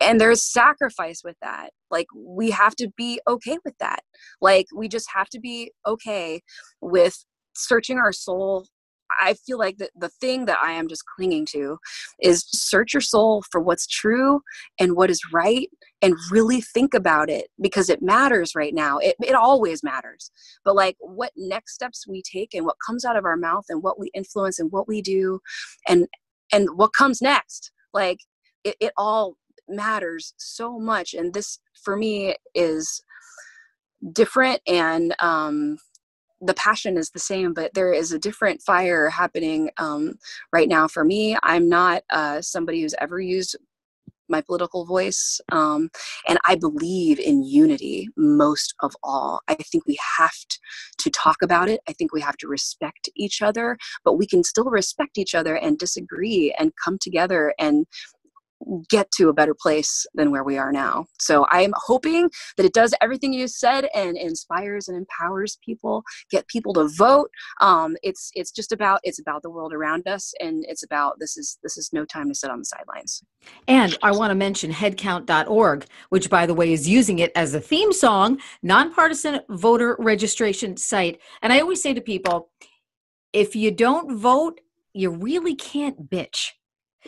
and 0.00 0.20
there's 0.20 0.42
sacrifice 0.42 1.22
with 1.24 1.36
that. 1.42 1.70
Like 1.90 2.06
we 2.16 2.50
have 2.50 2.74
to 2.76 2.88
be 2.96 3.20
okay 3.26 3.58
with 3.64 3.76
that. 3.78 4.02
Like 4.40 4.66
we 4.74 4.88
just 4.88 5.08
have 5.14 5.28
to 5.30 5.40
be 5.40 5.72
okay 5.86 6.42
with 6.80 7.24
searching 7.54 7.98
our 7.98 8.12
soul. 8.12 8.66
I 9.20 9.34
feel 9.34 9.58
like 9.58 9.76
the, 9.76 9.90
the 9.94 10.08
thing 10.08 10.46
that 10.46 10.58
i 10.62 10.72
am 10.72 10.88
just 10.88 11.04
clinging 11.16 11.44
to 11.50 11.76
is 12.22 12.46
search 12.50 12.94
your 12.94 13.02
soul 13.02 13.42
for 13.50 13.60
what's 13.60 13.86
true 13.86 14.40
and 14.80 14.96
what 14.96 15.10
is 15.10 15.20
right 15.34 15.68
and 16.00 16.14
really 16.30 16.62
think 16.62 16.94
about 16.94 17.28
it 17.28 17.48
because 17.60 17.90
it 17.90 18.00
matters 18.00 18.52
right 18.56 18.72
now. 18.72 18.96
It, 18.98 19.14
it 19.22 19.34
always 19.34 19.82
matters. 19.82 20.30
But 20.64 20.76
like 20.76 20.96
what 20.98 21.32
next 21.36 21.74
steps 21.74 22.06
we 22.08 22.22
take 22.22 22.54
and 22.54 22.64
what 22.64 22.76
comes 22.86 23.04
out 23.04 23.16
of 23.16 23.26
our 23.26 23.36
mouth 23.36 23.66
and 23.68 23.82
what 23.82 24.00
we 24.00 24.10
influence 24.14 24.58
and 24.58 24.72
what 24.72 24.88
we 24.88 25.02
do 25.02 25.40
and 25.86 26.06
and 26.52 26.68
what 26.76 26.92
comes 26.92 27.22
next 27.22 27.70
like 27.94 28.18
it, 28.64 28.76
it 28.80 28.92
all 28.96 29.36
matters 29.68 30.34
so 30.38 30.78
much 30.78 31.14
and 31.14 31.34
this 31.34 31.58
for 31.82 31.96
me 31.96 32.34
is 32.54 33.02
different 34.12 34.60
and 34.66 35.14
um 35.20 35.78
the 36.42 36.54
passion 36.54 36.96
is 36.96 37.10
the 37.10 37.20
same, 37.20 37.54
but 37.54 37.72
there 37.74 37.92
is 37.92 38.12
a 38.12 38.18
different 38.18 38.60
fire 38.62 39.08
happening 39.08 39.70
um, 39.78 40.14
right 40.52 40.68
now 40.68 40.88
for 40.88 41.04
me. 41.04 41.36
I'm 41.42 41.68
not 41.68 42.02
uh, 42.10 42.42
somebody 42.42 42.82
who's 42.82 42.94
ever 43.00 43.20
used 43.20 43.56
my 44.32 44.40
political 44.40 44.84
voice, 44.84 45.40
um, 45.52 45.90
and 46.28 46.38
I 46.44 46.56
believe 46.56 47.20
in 47.20 47.44
unity 47.44 48.08
most 48.16 48.74
of 48.80 48.96
all. 49.04 49.40
I 49.46 49.54
think 49.54 49.86
we 49.86 49.98
have 50.18 50.34
to 50.98 51.10
talk 51.10 51.36
about 51.42 51.68
it. 51.68 51.80
I 51.88 51.92
think 51.92 52.12
we 52.12 52.20
have 52.22 52.36
to 52.38 52.48
respect 52.48 53.08
each 53.14 53.42
other, 53.42 53.78
but 54.04 54.14
we 54.14 54.26
can 54.26 54.42
still 54.42 54.70
respect 54.70 55.18
each 55.18 55.34
other 55.36 55.54
and 55.54 55.78
disagree 55.78 56.54
and 56.58 56.72
come 56.82 56.98
together 57.00 57.54
and 57.60 57.86
get 58.88 59.10
to 59.12 59.28
a 59.28 59.32
better 59.32 59.54
place 59.54 60.06
than 60.14 60.30
where 60.30 60.44
we 60.44 60.58
are 60.58 60.72
now. 60.72 61.06
So 61.18 61.46
I'm 61.50 61.72
hoping 61.76 62.30
that 62.56 62.66
it 62.66 62.72
does 62.72 62.94
everything 63.00 63.32
you 63.32 63.48
said 63.48 63.88
and 63.94 64.16
inspires 64.16 64.88
and 64.88 64.96
empowers 64.96 65.58
people, 65.64 66.02
get 66.30 66.46
people 66.48 66.72
to 66.74 66.88
vote. 66.96 67.30
Um, 67.60 67.96
it's 68.02 68.30
it's 68.34 68.50
just 68.50 68.72
about 68.72 69.00
it's 69.02 69.20
about 69.20 69.42
the 69.42 69.50
world 69.50 69.72
around 69.72 70.06
us, 70.08 70.32
and 70.40 70.64
it's 70.68 70.82
about 70.82 71.18
this 71.18 71.36
is 71.36 71.58
this 71.62 71.76
is 71.76 71.90
no 71.92 72.04
time 72.04 72.28
to 72.28 72.34
sit 72.34 72.50
on 72.50 72.58
the 72.58 72.64
sidelines. 72.64 73.22
And 73.68 73.96
I 74.02 74.12
want 74.12 74.30
to 74.30 74.34
mention 74.34 74.72
headcount.org, 74.72 75.86
which 76.10 76.30
by 76.30 76.46
the 76.46 76.54
way 76.54 76.72
is 76.72 76.88
using 76.88 77.18
it 77.18 77.32
as 77.34 77.54
a 77.54 77.60
theme 77.60 77.92
song, 77.92 78.40
nonpartisan 78.62 79.40
voter 79.50 79.96
registration 79.98 80.76
site. 80.76 81.20
And 81.42 81.52
I 81.52 81.60
always 81.60 81.82
say 81.82 81.94
to 81.94 82.00
people, 82.00 82.50
if 83.32 83.56
you 83.56 83.70
don't 83.70 84.16
vote, 84.16 84.60
you 84.94 85.10
really 85.10 85.54
can't 85.54 86.10
bitch 86.10 86.50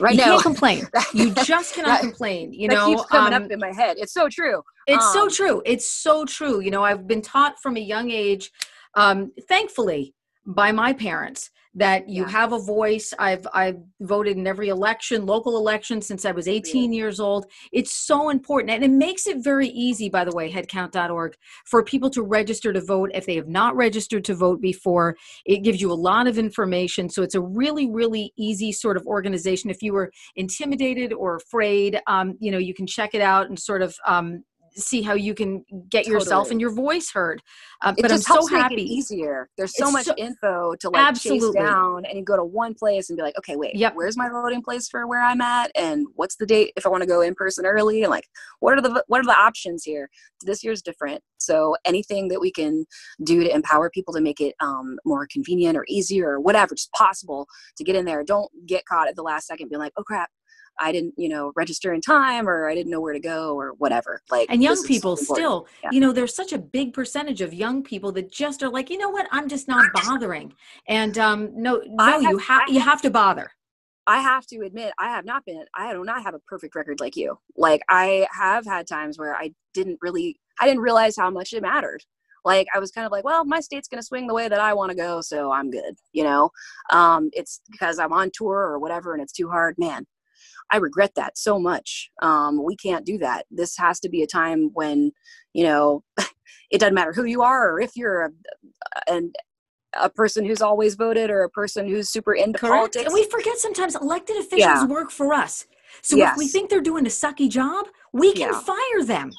Right 0.01 0.15
you 0.15 0.21
now, 0.21 0.33
can't 0.33 0.43
complain. 0.43 0.89
You 1.15 1.33
just 1.45 1.75
cannot 1.75 2.01
complain. 2.01 2.53
You 2.53 2.69
know, 2.69 2.87
keeps 2.87 3.07
coming 3.07 3.33
um, 3.33 3.45
up 3.45 3.51
in 3.51 3.61
my 3.61 3.73
head. 3.73 3.97
It's 3.99 4.13
so 4.13 4.29
true. 4.29 4.63
It's 4.87 5.05
um, 5.05 5.13
so 5.13 5.29
true. 5.29 5.63
It's 5.65 5.89
so 5.89 6.25
true. 6.25 6.61
You 6.61 6.71
know, 6.71 6.83
I've 6.83 7.07
been 7.07 7.23
taught 7.23 7.61
from 7.63 7.77
a 7.77 7.81
young 7.81 8.11
age, 8.11 8.51
um, 8.95 9.33
thankfully, 9.49 10.15
by 10.47 10.73
my 10.73 10.93
parents 10.93 11.51
that 11.75 12.09
you 12.09 12.23
yeah. 12.23 12.31
have 12.31 12.53
a 12.53 12.59
voice. 12.59 13.13
I've 13.19 13.47
I've 13.53 13.79
voted 14.01 14.37
in 14.37 14.47
every 14.47 14.69
election, 14.69 15.27
local 15.27 15.57
election 15.57 16.01
since 16.01 16.25
I 16.25 16.31
was 16.31 16.47
18 16.47 16.93
yeah. 16.93 16.97
years 16.97 17.21
old. 17.21 17.47
It's 17.73 17.93
so 17.93 18.31
important 18.31 18.71
and 18.71 18.85
it 18.85 18.91
makes 18.91 19.27
it 19.27 19.43
very 19.43 19.69
easy 19.69 20.09
by 20.09 20.25
the 20.25 20.35
way 20.35 20.51
headcount.org 20.51 21.37
for 21.67 21.85
people 21.85 22.11
to 22.11 22.23
register 22.23 22.73
to 22.73 22.81
vote 22.81 23.11
if 23.15 23.27
they 23.27 23.37
have 23.37 23.49
not 23.49 23.77
registered 23.77 24.25
to 24.27 24.35
vote 24.35 24.61
before. 24.61 25.17
It 25.45 25.63
gives 25.63 25.81
you 25.81 25.91
a 25.91 25.95
lot 25.95 26.27
of 26.27 26.39
information 26.39 27.09
so 27.09 27.23
it's 27.23 27.35
a 27.35 27.41
really 27.41 27.91
really 27.91 28.33
easy 28.37 28.73
sort 28.73 28.97
of 28.97 29.07
organization 29.07 29.71
if 29.71 29.83
you 29.83 29.93
were 29.93 30.13
intimidated 30.37 31.13
or 31.13 31.37
afraid 31.37 32.01
um, 32.07 32.37
you 32.41 32.51
know 32.51 32.59
you 32.59 32.75
can 32.75 32.87
check 32.87 33.15
it 33.15 33.21
out 33.21 33.49
and 33.49 33.59
sort 33.59 33.83
of 33.83 33.97
um, 34.07 34.45
see 34.77 35.03
how 35.03 35.15
you 35.15 35.35
can 35.35 35.65
get 35.89 36.05
totally. 36.05 36.15
yourself 36.15 36.51
and 36.51 36.61
your 36.61 36.73
voice 36.73 37.11
heard. 37.13 37.41
Uh, 37.83 37.95
but 38.01 38.11
I'm 38.11 38.19
so 38.19 38.47
happy. 38.47 38.83
easier. 38.83 39.49
There's 39.57 39.77
so 39.77 39.85
it's 39.85 39.93
much 39.93 40.05
so, 40.07 40.15
info 40.17 40.75
to 40.81 40.91
like 40.91 41.03
absolutely. 41.03 41.59
chase 41.59 41.67
down, 41.67 42.05
and 42.05 42.19
you 42.19 42.25
go 42.25 42.37
to 42.37 42.45
one 42.45 42.75
place 42.75 43.11
and 43.11 43.17
be 43.17 43.23
like, 43.23 43.37
okay, 43.39 43.57
wait, 43.57 43.77
yep. 43.77 43.95
where's 43.95 44.17
my 44.17 44.29
voting 44.29 44.63
place 44.63 44.89
for 44.89 45.07
where 45.07 45.23
I'm 45.23 45.41
at, 45.41 45.71
and 45.75 46.07
what's 46.15 46.37
the 46.37 46.47
date 46.47 46.73
if 46.77 46.87
I 46.87 46.89
want 46.89 47.03
to 47.03 47.09
go 47.09 47.21
in 47.21 47.35
person 47.35 47.67
early, 47.67 48.03
and 48.03 48.11
like, 48.11 48.29
what 48.61 48.77
are 48.77 48.81
the 48.81 49.05
what 49.07 49.21
are 49.21 49.27
the 49.27 49.39
options 49.39 49.85
here? 49.85 50.09
This 50.43 50.65
year's 50.65 50.83
different, 50.83 51.23
so 51.39 51.77
anything 51.85 52.29
that 52.29 52.41
we 52.41 52.51
can 52.51 52.87
do 53.25 53.45
to 53.45 53.55
empower 53.55 53.91
people 53.91 54.15
to 54.15 54.21
make 54.21 54.41
it 54.41 54.55
um, 54.61 54.99
more 55.05 55.27
convenient 55.31 55.77
or 55.77 55.85
easier 55.89 56.31
or 56.31 56.41
whatever, 56.41 56.75
just 56.75 56.93
possible 56.93 57.47
to 57.77 57.85
get 57.85 57.97
in 57.97 58.05
there. 58.05 58.25
Don't 58.25 58.51
get 58.67 58.85
caught 58.87 59.09
at 59.09 59.17
the 59.17 59.23
last 59.23 59.47
second 59.47 59.69
being 59.69 59.81
like, 59.81 59.93
oh 59.97 60.03
crap, 60.03 60.31
I 60.81 60.93
didn't, 60.93 61.15
you 61.17 61.29
know, 61.29 61.53
register 61.55 61.93
in 61.93 62.01
time 62.01 62.49
or 62.49 62.69
I 62.69 62.75
didn't 62.75 62.91
know 62.91 63.01
where 63.01 63.13
to 63.13 63.21
go 63.21 63.55
or 63.55 63.73
whatever. 63.79 64.21
Like 64.31 64.49
And 64.51 64.63
young 64.63 64.83
people 64.85 65.17
still, 65.17 65.67
yeah. 65.83 65.91
you 65.93 66.01
know, 66.01 66.13
there's 66.13 66.35
such 66.35 66.53
a 66.53 66.59
big 66.59 66.93
percentage 66.93 67.41
of 67.41 67.55
young 67.55 67.83
people 67.83 68.13
that 68.13 68.31
just 68.31 68.63
are 68.63 68.69
like, 68.69 68.91
you 68.91 68.99
know 68.99 69.11
what, 69.11 69.27
I'm 69.31 69.49
just 69.49 69.69
not 69.69 69.87
bothering. 69.95 70.53
And 70.89 71.19
um 71.19 71.51
no 71.55 71.83
no 71.87 72.05
have, 72.05 72.23
you 72.23 72.39
have 72.39 72.63
you 72.69 72.81
have 72.81 73.03
to 73.03 73.11
bother. 73.11 73.51
I 74.07 74.21
have 74.21 74.47
to 74.49 74.61
admit, 74.61 74.93
I 74.99 75.09
have 75.09 75.25
not 75.25 75.45
been, 75.45 75.65
I 75.75 75.93
do 75.93 76.05
not 76.05 76.23
have 76.23 76.35
a 76.35 76.39
perfect 76.41 76.75
record 76.75 77.01
like 77.01 77.17
you. 77.17 77.39
Like, 77.57 77.81
I 77.89 78.27
have 78.33 78.67
had 78.67 78.87
times 78.87 79.19
where 79.19 79.35
I 79.35 79.53
didn't 79.73 79.99
really, 80.03 80.39
I 80.61 80.67
didn't 80.67 80.83
realize 80.83 81.17
how 81.17 81.31
much 81.31 81.53
it 81.55 81.63
mattered. 81.63 82.03
Like, 82.45 82.67
I 82.75 82.79
was 82.79 82.91
kind 82.91 83.07
of 83.07 83.13
like, 83.13 83.25
well, 83.25 83.47
my 83.47 83.61
state's 83.61 83.89
going 83.89 84.01
to 84.01 84.07
swing 84.07 84.27
the 84.27 84.35
way 84.35 84.49
that 84.49 84.61
I 84.61 84.75
want 84.75 84.91
to 84.91 84.97
go, 84.97 85.23
so 85.23 85.51
I'm 85.51 85.71
good, 85.71 85.95
you 86.13 86.25
know? 86.25 86.51
Um, 86.91 87.31
it's 87.33 87.63
because 87.71 87.99
I'm 87.99 88.13
on 88.13 88.31
tour 88.35 88.59
or 88.59 88.79
whatever 88.79 89.15
and 89.15 89.23
it's 89.23 89.33
too 89.33 89.49
hard. 89.49 89.77
Man, 89.79 90.07
I 90.73 90.79
regret 90.79 91.13
that 91.17 91.39
so 91.39 91.59
much. 91.59 92.11
Um, 92.23 92.63
we 92.65 92.77
can't 92.77 93.07
do 93.07 93.19
that. 93.19 93.47
This 93.51 93.77
has 93.79 94.01
to 94.01 94.09
be 94.09 94.23
a 94.23 94.27
time 94.27 94.71
when, 94.75 95.13
you 95.53 95.65
know, 95.65 96.03
it 96.71 96.79
doesn't 96.79 96.95
matter 96.95 97.13
who 97.13 97.25
you 97.25 97.43
are 97.43 97.73
or 97.73 97.81
if 97.81 97.93
you're 97.97 98.23
a, 98.27 98.31
an, 99.09 99.33
a 100.01 100.11
person 100.11 100.45
who's 100.45 100.63
always 100.63 100.95
voted 100.95 101.31
or 101.31 101.43
a 101.43 101.51
person 101.51 101.89
who's 101.89 102.11
super 102.11 102.35
into 102.35 102.59
Correct. 102.59 102.75
politics. 102.75 103.05
And 103.07 103.15
we 103.15 103.25
forget 103.31 103.59
sometimes 103.59 103.95
elected 103.95 104.37
officials 104.37 104.61
yeah. 104.61 104.87
work 104.87 105.11
for 105.11 105.33
us. 105.33 105.67
So 106.03 106.17
yes. 106.17 106.33
if 106.33 106.39
we 106.39 106.49
think 106.49 106.71
they're 106.71 106.81
doing 106.81 107.07
a 107.07 107.11
sucky 107.11 107.49
job, 107.49 107.87
we 108.13 108.33
can 108.33 108.51
yeah. 108.53 108.61
fire 108.61 109.05
them. 109.05 109.31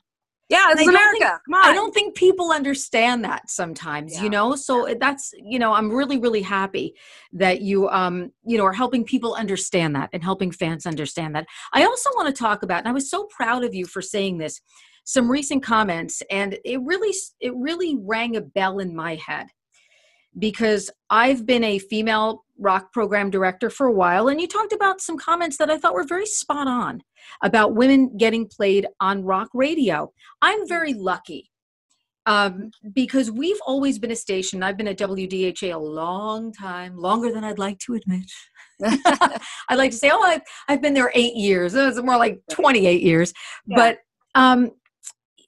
Yeah, 0.48 0.72
it's 0.72 0.88
America. 0.88 1.40
Think. 1.48 1.66
I 1.66 1.74
don't 1.74 1.94
think 1.94 2.16
people 2.16 2.52
understand 2.52 3.24
that 3.25 3.50
sometimes, 3.50 4.14
yeah. 4.14 4.24
you 4.24 4.30
know. 4.30 4.56
So 4.56 4.96
that's, 5.00 5.34
you 5.44 5.58
know, 5.58 5.74
I'm 5.74 5.92
really, 5.92 6.20
really 6.20 6.44
happy 6.44 6.94
that 7.34 7.62
you, 7.62 7.90
um, 7.90 8.32
you 8.46 8.58
know, 8.58 8.64
are 8.66 8.74
helping 8.74 9.04
people 9.04 9.34
understand 9.34 9.96
that 9.96 10.10
and 10.14 10.24
helping 10.24 10.52
fans 10.52 10.86
understand 10.86 11.36
that. 11.36 11.48
I 11.74 11.84
also 11.84 12.12
want 12.16 12.28
to 12.28 12.40
talk 12.40 12.62
about, 12.62 12.80
and 12.80 12.88
I 12.88 12.92
was 12.92 13.10
so 13.10 13.25
proud 13.25 13.64
of 13.64 13.74
you 13.74 13.88
for 13.88 14.04
saying 14.04 14.38
this, 14.38 14.62
some 15.04 15.30
recent 15.30 15.64
comments, 15.64 16.22
and 16.30 16.58
it 16.64 16.80
really, 16.82 17.14
it 17.40 17.54
really 17.56 17.98
rang 18.00 18.36
a 18.36 18.42
bell 18.42 18.80
in 18.80 18.96
my 18.96 19.16
head 19.16 19.48
because 20.38 20.89
I've 21.10 21.46
been 21.46 21.63
a 21.63 21.80
female 21.80 22.44
rock 22.60 22.94
program 22.94 23.30
director 23.30 23.70
for 23.70 23.88
a 23.88 23.92
while, 23.92 24.27
and 24.27 24.39
you 24.39 24.48
talked 24.48 24.74
about 24.74 25.01
some 25.01 25.18
comments 25.18 25.58
that 25.58 25.70
I 25.70 25.77
thought 25.77 25.94
were 25.94 26.06
very 26.06 26.25
spot 26.25 26.68
on 26.68 27.01
about 27.44 27.75
women 27.75 28.18
getting 28.18 28.48
played 28.48 28.88
on 29.00 29.24
rock 29.24 29.50
radio. 29.54 30.12
I'm 30.42 30.68
very 30.68 30.94
lucky 30.94 31.51
um, 32.25 32.72
because 32.94 33.30
we've 33.30 33.60
always 33.65 34.00
been 34.00 34.12
a 34.12 34.15
station. 34.15 34.63
I've 34.63 34.77
been 34.77 34.88
at 34.88 34.98
WDHA 34.98 35.74
a 35.74 35.77
long 35.77 36.51
time, 36.51 36.98
longer 36.98 37.32
than 37.32 37.44
I'd 37.44 37.60
like 37.60 37.80
to 37.80 37.96
admit. 37.96 38.32
I 38.84 39.75
like 39.75 39.92
to 39.92 39.98
say, 39.98 40.10
oh, 40.12 40.22
I've, 40.22 40.42
I've 40.68 40.82
been 40.82 40.94
there 40.94 41.12
eight 41.13 41.36
years. 41.36 41.75
It's 41.75 42.01
more 42.01 42.18
like 42.18 42.42
28 42.51 43.01
years. 43.01 43.34
Yeah. 43.65 43.75
But 43.77 43.98
um, 44.34 44.72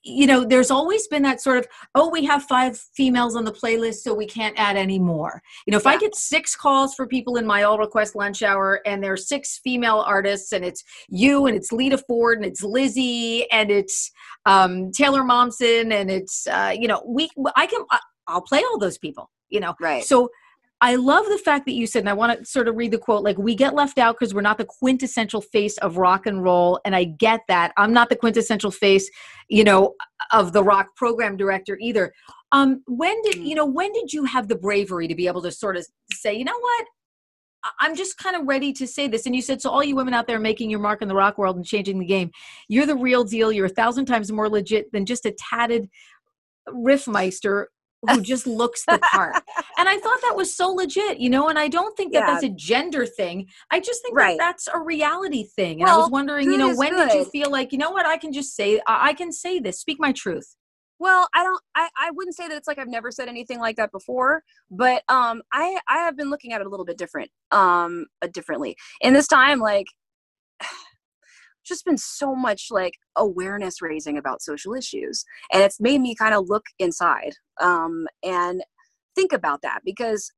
you 0.08 0.26
know, 0.26 0.44
there's 0.44 0.70
always 0.70 1.06
been 1.08 1.22
that 1.22 1.40
sort 1.40 1.58
of, 1.58 1.66
oh, 1.94 2.08
we 2.08 2.24
have 2.24 2.42
five 2.44 2.78
females 2.94 3.36
on 3.36 3.44
the 3.44 3.52
playlist, 3.52 3.96
so 3.96 4.14
we 4.14 4.26
can't 4.26 4.58
add 4.58 4.76
any 4.76 4.98
more. 4.98 5.42
You 5.66 5.72
know, 5.72 5.78
if 5.78 5.84
yeah. 5.84 5.90
I 5.90 5.98
get 5.98 6.14
six 6.14 6.56
calls 6.56 6.94
for 6.94 7.06
people 7.06 7.36
in 7.36 7.46
my 7.46 7.62
all 7.62 7.78
request 7.78 8.16
lunch 8.16 8.42
hour 8.42 8.80
and 8.86 9.02
there's 9.02 9.28
six 9.28 9.58
female 9.62 9.98
artists 10.06 10.52
and 10.52 10.64
it's 10.64 10.82
you 11.08 11.46
and 11.46 11.56
it's 11.56 11.72
Lita 11.72 11.98
Ford 11.98 12.38
and 12.38 12.46
it's 12.46 12.64
Lzzy 12.64 13.44
and 13.52 13.70
it's 13.70 14.10
um, 14.46 14.90
Taylor 14.92 15.22
Momsen 15.22 15.92
and 15.92 16.10
it's, 16.10 16.46
uh, 16.46 16.74
you 16.74 16.88
know, 16.88 17.02
we, 17.06 17.28
I 17.54 17.66
can, 17.66 17.84
I'll 18.26 18.42
play 18.42 18.62
all 18.62 18.78
those 18.78 18.98
people, 18.98 19.30
you 19.48 19.60
know. 19.60 19.74
Right. 19.80 20.04
So 20.04 20.30
I 20.80 20.94
love 20.94 21.26
the 21.26 21.38
fact 21.38 21.66
that 21.66 21.72
you 21.72 21.88
said, 21.88 22.00
and 22.00 22.08
I 22.08 22.12
want 22.12 22.38
to 22.38 22.44
sort 22.44 22.68
of 22.68 22.76
read 22.76 22.92
the 22.92 22.98
quote 22.98 23.24
like, 23.24 23.36
we 23.36 23.56
get 23.56 23.74
left 23.74 23.98
out 23.98 24.16
because 24.18 24.32
we're 24.32 24.42
not 24.42 24.58
the 24.58 24.64
quintessential 24.64 25.40
face 25.40 25.76
of 25.78 25.96
rock 25.96 26.26
and 26.26 26.42
roll. 26.42 26.80
And 26.84 26.94
I 26.94 27.04
get 27.04 27.40
that. 27.48 27.72
I'm 27.76 27.92
not 27.92 28.10
the 28.10 28.16
quintessential 28.16 28.70
face, 28.70 29.10
you 29.48 29.64
know, 29.64 29.94
of 30.32 30.52
the 30.52 30.62
rock 30.62 30.94
program 30.94 31.36
director 31.36 31.76
either. 31.80 32.12
Um, 32.52 32.82
when 32.86 33.20
did, 33.22 33.36
you 33.36 33.54
mm. 33.54 33.56
know, 33.56 33.66
when 33.66 33.92
did 33.92 34.12
you 34.12 34.24
have 34.24 34.46
the 34.46 34.54
bravery 34.54 35.08
to 35.08 35.14
be 35.16 35.26
able 35.26 35.42
to 35.42 35.50
sort 35.50 35.76
of 35.76 35.84
say, 36.12 36.34
you 36.34 36.44
know 36.44 36.58
what? 36.58 36.86
I'm 37.80 37.96
just 37.96 38.16
kind 38.16 38.36
of 38.36 38.46
ready 38.46 38.72
to 38.74 38.86
say 38.86 39.08
this. 39.08 39.26
And 39.26 39.34
you 39.34 39.42
said, 39.42 39.60
so 39.60 39.70
all 39.70 39.82
you 39.82 39.96
women 39.96 40.14
out 40.14 40.28
there 40.28 40.38
making 40.38 40.70
your 40.70 40.78
mark 40.78 41.02
in 41.02 41.08
the 41.08 41.14
rock 41.14 41.38
world 41.38 41.56
and 41.56 41.66
changing 41.66 41.98
the 41.98 42.06
game, 42.06 42.30
you're 42.68 42.86
the 42.86 42.96
real 42.96 43.24
deal. 43.24 43.50
You're 43.50 43.66
a 43.66 43.70
thousand 43.70 44.06
times 44.06 44.30
more 44.30 44.48
legit 44.48 44.92
than 44.92 45.04
just 45.04 45.26
a 45.26 45.32
tatted 45.32 45.88
riffmeister 46.68 47.66
who 48.08 48.20
just 48.20 48.46
looks 48.46 48.84
the 48.86 48.98
part. 49.12 49.34
and 49.78 49.88
I 49.88 49.98
thought 49.98 50.20
that 50.22 50.36
was 50.36 50.54
so 50.54 50.68
legit, 50.68 51.18
you 51.18 51.30
know, 51.30 51.48
and 51.48 51.58
I 51.58 51.68
don't 51.68 51.96
think 51.96 52.12
that 52.12 52.20
yeah. 52.20 52.26
that's 52.26 52.44
a 52.44 52.50
gender 52.50 53.06
thing. 53.06 53.48
I 53.70 53.80
just 53.80 54.02
think 54.02 54.16
right. 54.16 54.38
that 54.38 54.44
that's 54.44 54.68
a 54.72 54.78
reality 54.78 55.44
thing. 55.44 55.80
And 55.80 55.88
well, 55.88 55.96
I 55.96 55.98
was 55.98 56.10
wondering, 56.10 56.50
you 56.50 56.58
know, 56.58 56.74
when 56.74 56.90
good. 56.90 57.10
did 57.10 57.18
you 57.18 57.24
feel 57.24 57.50
like, 57.50 57.72
you 57.72 57.78
know 57.78 57.90
what, 57.90 58.06
I 58.06 58.16
can 58.16 58.32
just 58.32 58.54
say, 58.54 58.80
I 58.86 59.14
can 59.14 59.32
say 59.32 59.58
this, 59.58 59.80
speak 59.80 59.98
my 59.98 60.12
truth. 60.12 60.54
Well, 61.00 61.28
I 61.32 61.44
don't 61.44 61.60
I, 61.76 61.88
I 61.96 62.10
wouldn't 62.10 62.36
say 62.36 62.48
that 62.48 62.56
it's 62.56 62.66
like 62.66 62.78
I've 62.78 62.88
never 62.88 63.12
said 63.12 63.28
anything 63.28 63.60
like 63.60 63.76
that 63.76 63.92
before, 63.92 64.42
but 64.70 65.02
um 65.08 65.42
I 65.52 65.78
I 65.88 65.98
have 65.98 66.16
been 66.16 66.28
looking 66.28 66.52
at 66.52 66.60
it 66.60 66.66
a 66.66 66.70
little 66.70 66.84
bit 66.86 66.98
different 66.98 67.30
um 67.52 68.06
differently. 68.32 68.76
In 69.00 69.14
this 69.14 69.28
time 69.28 69.60
like 69.60 69.86
just 71.68 71.84
been 71.84 71.98
so 71.98 72.34
much 72.34 72.68
like 72.70 72.94
awareness 73.16 73.80
raising 73.82 74.18
about 74.18 74.42
social 74.42 74.74
issues 74.74 75.24
and 75.52 75.62
it's 75.62 75.80
made 75.80 76.00
me 76.00 76.14
kind 76.14 76.34
of 76.34 76.48
look 76.48 76.64
inside 76.78 77.34
um, 77.60 78.06
and 78.22 78.62
think 79.14 79.32
about 79.32 79.62
that 79.62 79.80
because 79.84 80.30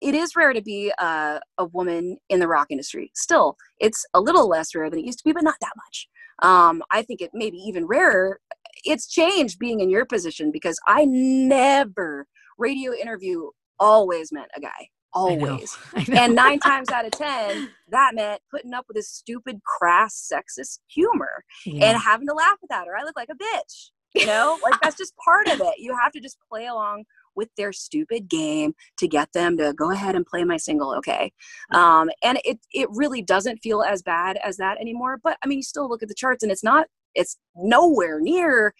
it 0.00 0.14
is 0.14 0.36
rare 0.36 0.52
to 0.52 0.62
be 0.62 0.92
a, 0.98 1.40
a, 1.58 1.64
woman 1.66 2.18
in 2.28 2.38
the 2.38 2.48
rock 2.48 2.66
industry. 2.70 3.10
Still 3.14 3.56
it's 3.78 4.04
a 4.14 4.20
little 4.20 4.48
less 4.48 4.74
rare 4.74 4.90
than 4.90 4.98
it 4.98 5.06
used 5.06 5.18
to 5.18 5.24
be 5.24 5.32
but 5.32 5.44
not 5.44 5.56
that 5.60 5.72
much. 5.76 6.08
Um, 6.42 6.82
i 6.90 7.02
think 7.02 7.20
it 7.20 7.30
may 7.32 7.50
be 7.50 7.58
even 7.58 7.86
rarer 7.86 8.40
it's 8.84 9.06
changed 9.06 9.58
being 9.58 9.80
in 9.80 9.88
your 9.88 10.04
position 10.04 10.50
because 10.50 10.76
i 10.88 11.04
never 11.04 12.26
radio 12.58 12.92
interview 12.92 13.48
always 13.78 14.32
meant 14.32 14.50
a 14.56 14.60
guy 14.60 14.88
always. 15.14 15.76
I 15.94 15.98
know. 15.98 16.04
I 16.12 16.14
know. 16.14 16.22
and 16.22 16.34
nine 16.44 16.58
times 16.58 16.90
out 16.90 17.04
of 17.04 17.12
ten, 17.12 17.70
that 17.88 18.14
meant 18.14 18.40
putting 18.50 18.74
up 18.74 18.84
with 18.88 18.96
this 18.96 19.08
stupid, 19.08 19.60
crass, 19.64 20.30
sexist 20.32 20.80
humor 20.88 21.44
yeah. 21.64 21.86
and 21.86 21.98
having 21.98 22.26
to 22.26 22.34
laugh 22.34 22.58
at 22.62 22.68
that, 22.70 22.88
or 22.88 22.96
I 22.96 23.02
look 23.04 23.16
like 23.16 23.30
a 23.30 23.34
bitch. 23.34 23.90
You 24.14 24.26
know, 24.26 24.58
like 24.62 24.80
that's 24.80 24.96
just 24.96 25.12
part 25.16 25.48
of 25.48 25.60
it. 25.60 25.74
You 25.78 25.96
have 26.00 26.12
to 26.12 26.20
just 26.20 26.38
play 26.48 26.66
along 26.66 27.04
with 27.36 27.48
their 27.56 27.72
stupid 27.72 28.28
game 28.28 28.74
to 28.98 29.08
get 29.08 29.32
them 29.32 29.56
to 29.56 29.72
go 29.74 29.90
ahead 29.90 30.14
and 30.14 30.26
play 30.26 30.44
my 30.44 30.56
single 30.56 30.94
okay 30.94 31.32
um, 31.72 32.10
and 32.22 32.38
it 32.44 32.58
it 32.72 32.88
really 32.92 33.22
doesn't 33.22 33.58
feel 33.58 33.82
as 33.82 34.02
bad 34.02 34.38
as 34.44 34.56
that 34.56 34.80
anymore 34.80 35.18
but 35.22 35.36
i 35.42 35.46
mean 35.46 35.58
you 35.58 35.62
still 35.62 35.88
look 35.88 36.02
at 36.02 36.08
the 36.08 36.14
charts 36.14 36.42
and 36.42 36.52
it's 36.52 36.64
not 36.64 36.86
it's 37.14 37.38
nowhere 37.56 38.20
near 38.20 38.74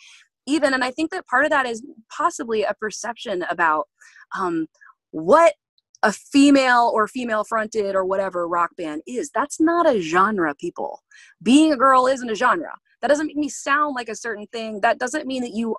even 0.46 0.74
and 0.74 0.84
i 0.84 0.90
think 0.90 1.10
that 1.10 1.26
part 1.26 1.44
of 1.44 1.50
that 1.50 1.66
is 1.66 1.82
possibly 2.10 2.62
a 2.62 2.74
perception 2.74 3.44
about 3.50 3.88
um, 4.38 4.66
what 5.10 5.54
a 6.04 6.12
female 6.12 6.92
or 6.94 7.08
female 7.08 7.44
fronted 7.44 7.96
or 7.96 8.04
whatever 8.04 8.46
rock 8.46 8.70
band 8.76 9.02
is 9.06 9.30
that's 9.34 9.58
not 9.58 9.88
a 9.88 10.00
genre 10.00 10.54
people. 10.54 11.02
Being 11.42 11.72
a 11.72 11.76
girl 11.76 12.06
isn't 12.06 12.30
a 12.30 12.34
genre. 12.34 12.74
That 13.00 13.08
doesn't 13.08 13.26
make 13.26 13.36
me 13.36 13.48
sound 13.48 13.94
like 13.96 14.08
a 14.08 14.14
certain 14.14 14.46
thing. 14.52 14.80
That 14.82 14.98
doesn't 14.98 15.26
mean 15.26 15.42
that 15.42 15.54
you 15.54 15.76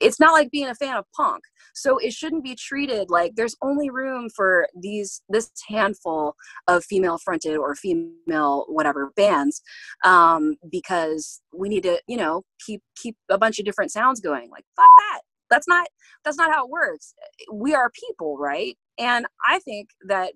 it's 0.00 0.20
not 0.20 0.32
like 0.32 0.50
being 0.50 0.68
a 0.68 0.74
fan 0.74 0.96
of 0.96 1.04
punk. 1.14 1.42
So 1.74 1.98
it 1.98 2.12
shouldn't 2.12 2.44
be 2.44 2.54
treated 2.54 3.10
like 3.10 3.34
there's 3.34 3.56
only 3.62 3.90
room 3.90 4.28
for 4.34 4.68
these 4.80 5.22
this 5.28 5.50
handful 5.68 6.34
of 6.66 6.84
female 6.84 7.18
fronted 7.18 7.56
or 7.56 7.74
female 7.74 8.64
whatever 8.68 9.12
bands 9.16 9.60
um, 10.04 10.56
because 10.70 11.40
we 11.54 11.68
need 11.68 11.82
to 11.82 12.00
you 12.08 12.16
know 12.16 12.42
keep 12.64 12.80
keep 12.96 13.16
a 13.28 13.38
bunch 13.38 13.58
of 13.58 13.66
different 13.66 13.92
sounds 13.92 14.20
going. 14.20 14.50
Like 14.50 14.64
fuck 14.76 14.90
that. 14.98 15.20
That's 15.50 15.68
not 15.68 15.88
that's 16.24 16.38
not 16.38 16.50
how 16.50 16.64
it 16.64 16.70
works. 16.70 17.12
We 17.52 17.74
are 17.74 17.90
people 17.90 18.38
right 18.38 18.76
and 18.98 19.26
i 19.46 19.58
think 19.60 19.90
that 20.06 20.32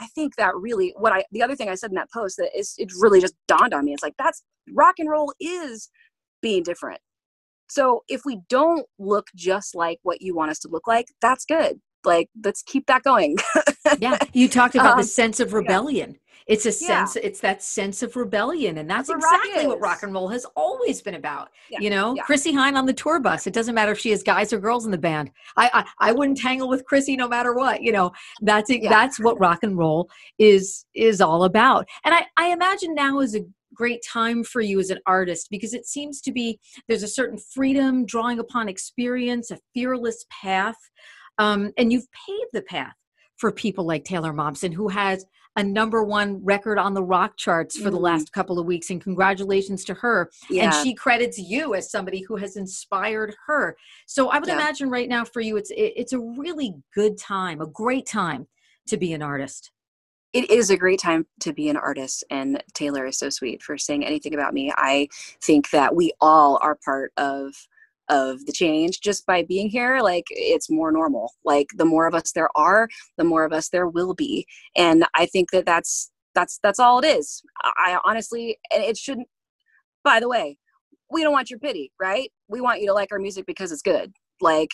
i 0.00 0.06
think 0.06 0.36
that 0.36 0.54
really 0.56 0.94
what 0.96 1.12
i 1.12 1.24
the 1.32 1.42
other 1.42 1.56
thing 1.56 1.68
i 1.68 1.74
said 1.74 1.90
in 1.90 1.96
that 1.96 2.10
post 2.12 2.36
that 2.36 2.50
is 2.56 2.74
it 2.78 2.90
really 3.00 3.20
just 3.20 3.34
dawned 3.48 3.74
on 3.74 3.84
me 3.84 3.92
it's 3.92 4.02
like 4.02 4.14
that's 4.18 4.42
rock 4.74 4.94
and 4.98 5.10
roll 5.10 5.32
is 5.40 5.90
being 6.40 6.62
different 6.62 7.00
so 7.72 8.04
if 8.06 8.26
we 8.26 8.38
don't 8.50 8.86
look 8.98 9.28
just 9.34 9.74
like 9.74 9.98
what 10.02 10.20
you 10.20 10.36
want 10.36 10.50
us 10.50 10.58
to 10.58 10.68
look 10.68 10.86
like, 10.86 11.06
that's 11.22 11.46
good. 11.46 11.80
Like 12.04 12.28
let's 12.44 12.62
keep 12.62 12.86
that 12.86 13.02
going. 13.02 13.38
yeah, 13.98 14.18
you 14.34 14.46
talked 14.46 14.74
about 14.74 14.92
um, 14.92 14.98
the 14.98 15.04
sense 15.04 15.40
of 15.40 15.54
rebellion. 15.54 16.18
It's 16.46 16.66
a 16.66 16.72
sense. 16.72 17.16
Yeah. 17.16 17.22
It's 17.24 17.40
that 17.40 17.62
sense 17.62 18.02
of 18.02 18.16
rebellion, 18.16 18.78
and 18.78 18.88
that's, 18.88 19.10
exactly 19.10 19.66
what 19.66 19.80
rock 19.80 20.02
and 20.02 20.12
roll 20.12 20.28
has 20.28 20.44
always 20.56 21.02
been 21.02 21.14
about. 21.14 21.50
Yeah. 21.70 21.80
You 21.80 21.90
know, 21.90 22.14
yeah. 22.14 22.22
Chrissie 22.22 22.52
Hynde 22.52 22.76
on 22.76 22.86
the 22.86 22.92
tour 22.92 23.20
bus. 23.20 23.46
It 23.46 23.52
doesn't 23.52 23.74
matter 23.74 23.92
if 23.92 23.98
she 23.98 24.10
has 24.10 24.22
guys 24.22 24.52
or 24.52 24.58
girls 24.58 24.84
in 24.84 24.90
the 24.90 24.98
band. 24.98 25.30
I 25.56 25.70
I, 25.72 26.10
I 26.10 26.12
wouldn't 26.12 26.38
tangle 26.38 26.68
with 26.68 26.84
Chrissie 26.84 27.16
no 27.16 27.28
matter 27.28 27.54
what. 27.54 27.82
You 27.82 27.92
know, 27.92 28.12
that's 28.40 28.70
it. 28.70 28.82
That's 28.82 29.20
what 29.20 29.38
rock 29.38 29.60
and 29.62 29.76
roll 29.76 30.10
is 30.38 30.84
is 30.94 31.20
all 31.20 31.44
about. 31.44 31.86
And 32.04 32.14
I 32.14 32.26
I 32.36 32.52
imagine 32.52 32.94
now 32.94 33.20
is 33.20 33.34
a 33.34 33.40
great 33.74 34.02
time 34.04 34.44
for 34.44 34.60
you 34.60 34.78
as 34.80 34.90
an 34.90 34.98
artist 35.06 35.48
because 35.50 35.74
it 35.74 35.86
seems 35.86 36.20
to 36.20 36.32
be 36.32 36.58
there's 36.88 37.02
a 37.02 37.08
certain 37.08 37.38
freedom 37.38 38.04
drawing 38.04 38.38
upon 38.38 38.68
experience 38.68 39.50
a 39.50 39.58
fearless 39.74 40.24
path 40.30 40.76
um, 41.38 41.72
and 41.78 41.92
you've 41.92 42.06
paved 42.12 42.50
the 42.52 42.62
path 42.62 42.94
for 43.38 43.50
people 43.50 43.84
like 43.84 44.04
taylor 44.04 44.32
momsen 44.32 44.72
who 44.72 44.88
has 44.88 45.24
a 45.56 45.62
number 45.62 46.02
one 46.02 46.42
record 46.44 46.78
on 46.78 46.94
the 46.94 47.02
rock 47.02 47.36
charts 47.36 47.78
for 47.78 47.88
mm. 47.88 47.92
the 47.92 47.98
last 47.98 48.32
couple 48.32 48.58
of 48.58 48.66
weeks 48.66 48.90
and 48.90 49.00
congratulations 49.00 49.84
to 49.84 49.94
her 49.94 50.30
yeah. 50.50 50.64
and 50.64 50.74
she 50.74 50.94
credits 50.94 51.38
you 51.38 51.74
as 51.74 51.90
somebody 51.90 52.22
who 52.22 52.36
has 52.36 52.56
inspired 52.56 53.34
her 53.46 53.76
so 54.06 54.30
i 54.30 54.38
would 54.38 54.48
yeah. 54.48 54.54
imagine 54.54 54.88
right 54.88 55.08
now 55.08 55.24
for 55.24 55.40
you 55.40 55.56
it's 55.56 55.70
it, 55.70 55.92
it's 55.96 56.12
a 56.12 56.18
really 56.18 56.74
good 56.94 57.18
time 57.18 57.60
a 57.60 57.66
great 57.66 58.06
time 58.06 58.46
to 58.86 58.96
be 58.96 59.12
an 59.12 59.22
artist 59.22 59.70
it 60.32 60.50
is 60.50 60.70
a 60.70 60.76
great 60.76 60.98
time 60.98 61.26
to 61.40 61.52
be 61.52 61.68
an 61.68 61.76
artist 61.76 62.24
and 62.30 62.62
taylor 62.74 63.06
is 63.06 63.18
so 63.18 63.28
sweet 63.28 63.62
for 63.62 63.76
saying 63.76 64.04
anything 64.04 64.34
about 64.34 64.54
me 64.54 64.72
i 64.76 65.06
think 65.42 65.70
that 65.70 65.94
we 65.94 66.12
all 66.20 66.58
are 66.62 66.78
part 66.84 67.12
of 67.16 67.54
of 68.08 68.44
the 68.46 68.52
change 68.52 69.00
just 69.00 69.24
by 69.26 69.42
being 69.42 69.68
here 69.68 70.00
like 70.00 70.24
it's 70.30 70.70
more 70.70 70.90
normal 70.90 71.32
like 71.44 71.68
the 71.76 71.84
more 71.84 72.06
of 72.06 72.14
us 72.14 72.32
there 72.32 72.48
are 72.56 72.88
the 73.16 73.24
more 73.24 73.44
of 73.44 73.52
us 73.52 73.68
there 73.68 73.88
will 73.88 74.14
be 74.14 74.46
and 74.76 75.04
i 75.14 75.24
think 75.26 75.50
that 75.50 75.64
that's 75.64 76.10
that's 76.34 76.58
that's 76.62 76.78
all 76.78 76.98
it 76.98 77.06
is 77.06 77.42
i 77.76 77.98
honestly 78.04 78.58
it 78.70 78.96
shouldn't 78.96 79.28
by 80.04 80.18
the 80.18 80.28
way 80.28 80.58
we 81.10 81.22
don't 81.22 81.32
want 81.32 81.50
your 81.50 81.58
pity 81.58 81.92
right 82.00 82.30
we 82.48 82.60
want 82.60 82.80
you 82.80 82.86
to 82.86 82.92
like 82.92 83.12
our 83.12 83.18
music 83.18 83.46
because 83.46 83.70
it's 83.70 83.82
good 83.82 84.12
like 84.40 84.70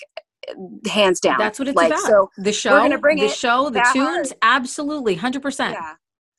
hands 0.87 1.21
down. 1.21 1.37
That's 1.39 1.59
what 1.59 1.69
it's 1.69 1.77
like, 1.77 1.91
about. 1.91 2.01
So 2.01 2.31
the 2.39 2.53
show, 2.53 2.73
we're 2.73 2.81
gonna 2.81 2.99
bring 2.99 3.19
the 3.19 3.29
show, 3.29 3.71
the 3.71 3.87
tunes, 3.93 4.31
hard. 4.31 4.39
absolutely, 4.43 5.15
hundred 5.15 5.43
percent. 5.43 5.75
Yeah, 5.75 5.95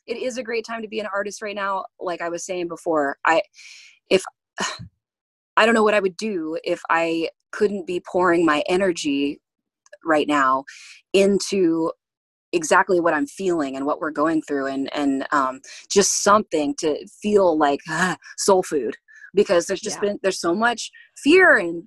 it 0.07 0.17
is 0.17 0.37
a 0.37 0.43
great 0.43 0.65
time 0.65 0.81
to 0.81 0.87
be 0.87 0.99
an 0.99 1.07
artist 1.13 1.41
right 1.41 1.55
now. 1.55 1.85
Like 1.99 2.21
I 2.21 2.29
was 2.29 2.45
saying 2.45 2.67
before, 2.67 3.17
I 3.25 3.41
if 4.09 4.23
I 5.59 5.65
don't 5.65 5.75
know 5.75 5.83
what 5.83 5.93
I 5.93 5.99
would 5.99 6.15
do 6.15 6.57
if 6.63 6.81
I 6.89 7.29
couldn't 7.51 7.85
be 7.85 8.01
pouring 8.09 8.45
my 8.45 8.63
energy 8.69 9.41
right 10.05 10.25
now 10.25 10.63
into 11.11 11.91
exactly 12.53 13.01
what 13.01 13.13
I'm 13.13 13.27
feeling 13.27 13.75
and 13.75 13.85
what 13.85 13.99
we're 13.99 14.09
going 14.09 14.41
through, 14.41 14.67
and 14.67 14.89
and 14.95 15.27
um, 15.33 15.59
just 15.91 16.23
something 16.23 16.75
to 16.79 17.05
feel 17.21 17.57
like 17.57 17.81
ah, 17.89 18.15
soul 18.37 18.63
food. 18.63 18.95
Because 19.35 19.65
there's 19.65 19.81
just 19.81 19.97
yeah. 19.97 20.11
been 20.11 20.19
there's 20.23 20.39
so 20.39 20.55
much 20.55 20.91
fear 21.17 21.57
and 21.57 21.83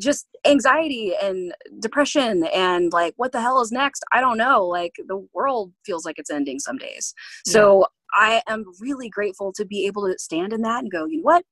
just 0.00 0.26
anxiety 0.46 1.12
and 1.20 1.54
depression 1.80 2.44
and 2.54 2.92
like 2.92 3.14
what 3.16 3.32
the 3.32 3.40
hell 3.40 3.60
is 3.60 3.72
next? 3.72 4.04
I 4.12 4.20
don't 4.20 4.38
know. 4.38 4.64
Like 4.64 4.94
the 5.08 5.26
world 5.34 5.72
feels 5.84 6.04
like 6.04 6.20
it's 6.20 6.30
ending 6.30 6.60
some 6.60 6.78
days. 6.78 7.14
So 7.46 7.86
i 8.16 8.40
am 8.46 8.64
really 8.80 9.08
grateful 9.08 9.52
to 9.52 9.64
be 9.64 9.86
able 9.86 10.06
to 10.06 10.14
stand 10.18 10.52
in 10.52 10.62
that 10.62 10.80
and 10.80 10.90
go 10.92 11.04
you 11.04 11.16
know 11.16 11.24
what 11.24 11.44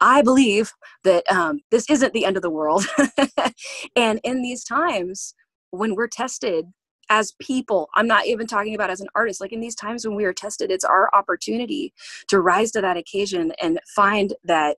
i 0.00 0.22
believe 0.22 0.72
that 1.04 1.30
um, 1.30 1.60
this 1.70 1.88
isn't 1.90 2.12
the 2.12 2.24
end 2.24 2.36
of 2.36 2.42
the 2.42 2.50
world. 2.50 2.84
And 3.96 4.20
in 4.24 4.42
these 4.42 4.64
times 4.64 5.34
when 5.70 5.94
we're 5.94 6.08
tested 6.08 6.66
as 7.10 7.32
people 7.40 7.88
i'm 7.94 8.06
not 8.06 8.26
even 8.26 8.46
talking 8.46 8.74
about 8.74 8.90
as 8.90 9.00
an 9.00 9.08
artist 9.14 9.40
like 9.40 9.52
in 9.52 9.60
these 9.60 9.74
times 9.74 10.06
when 10.06 10.16
we 10.16 10.24
are 10.24 10.32
tested 10.32 10.70
it's 10.70 10.84
our 10.84 11.10
opportunity 11.14 11.92
to 12.28 12.40
rise 12.40 12.70
to 12.70 12.80
that 12.80 12.96
occasion 12.96 13.52
and 13.60 13.80
find 13.94 14.34
that 14.44 14.76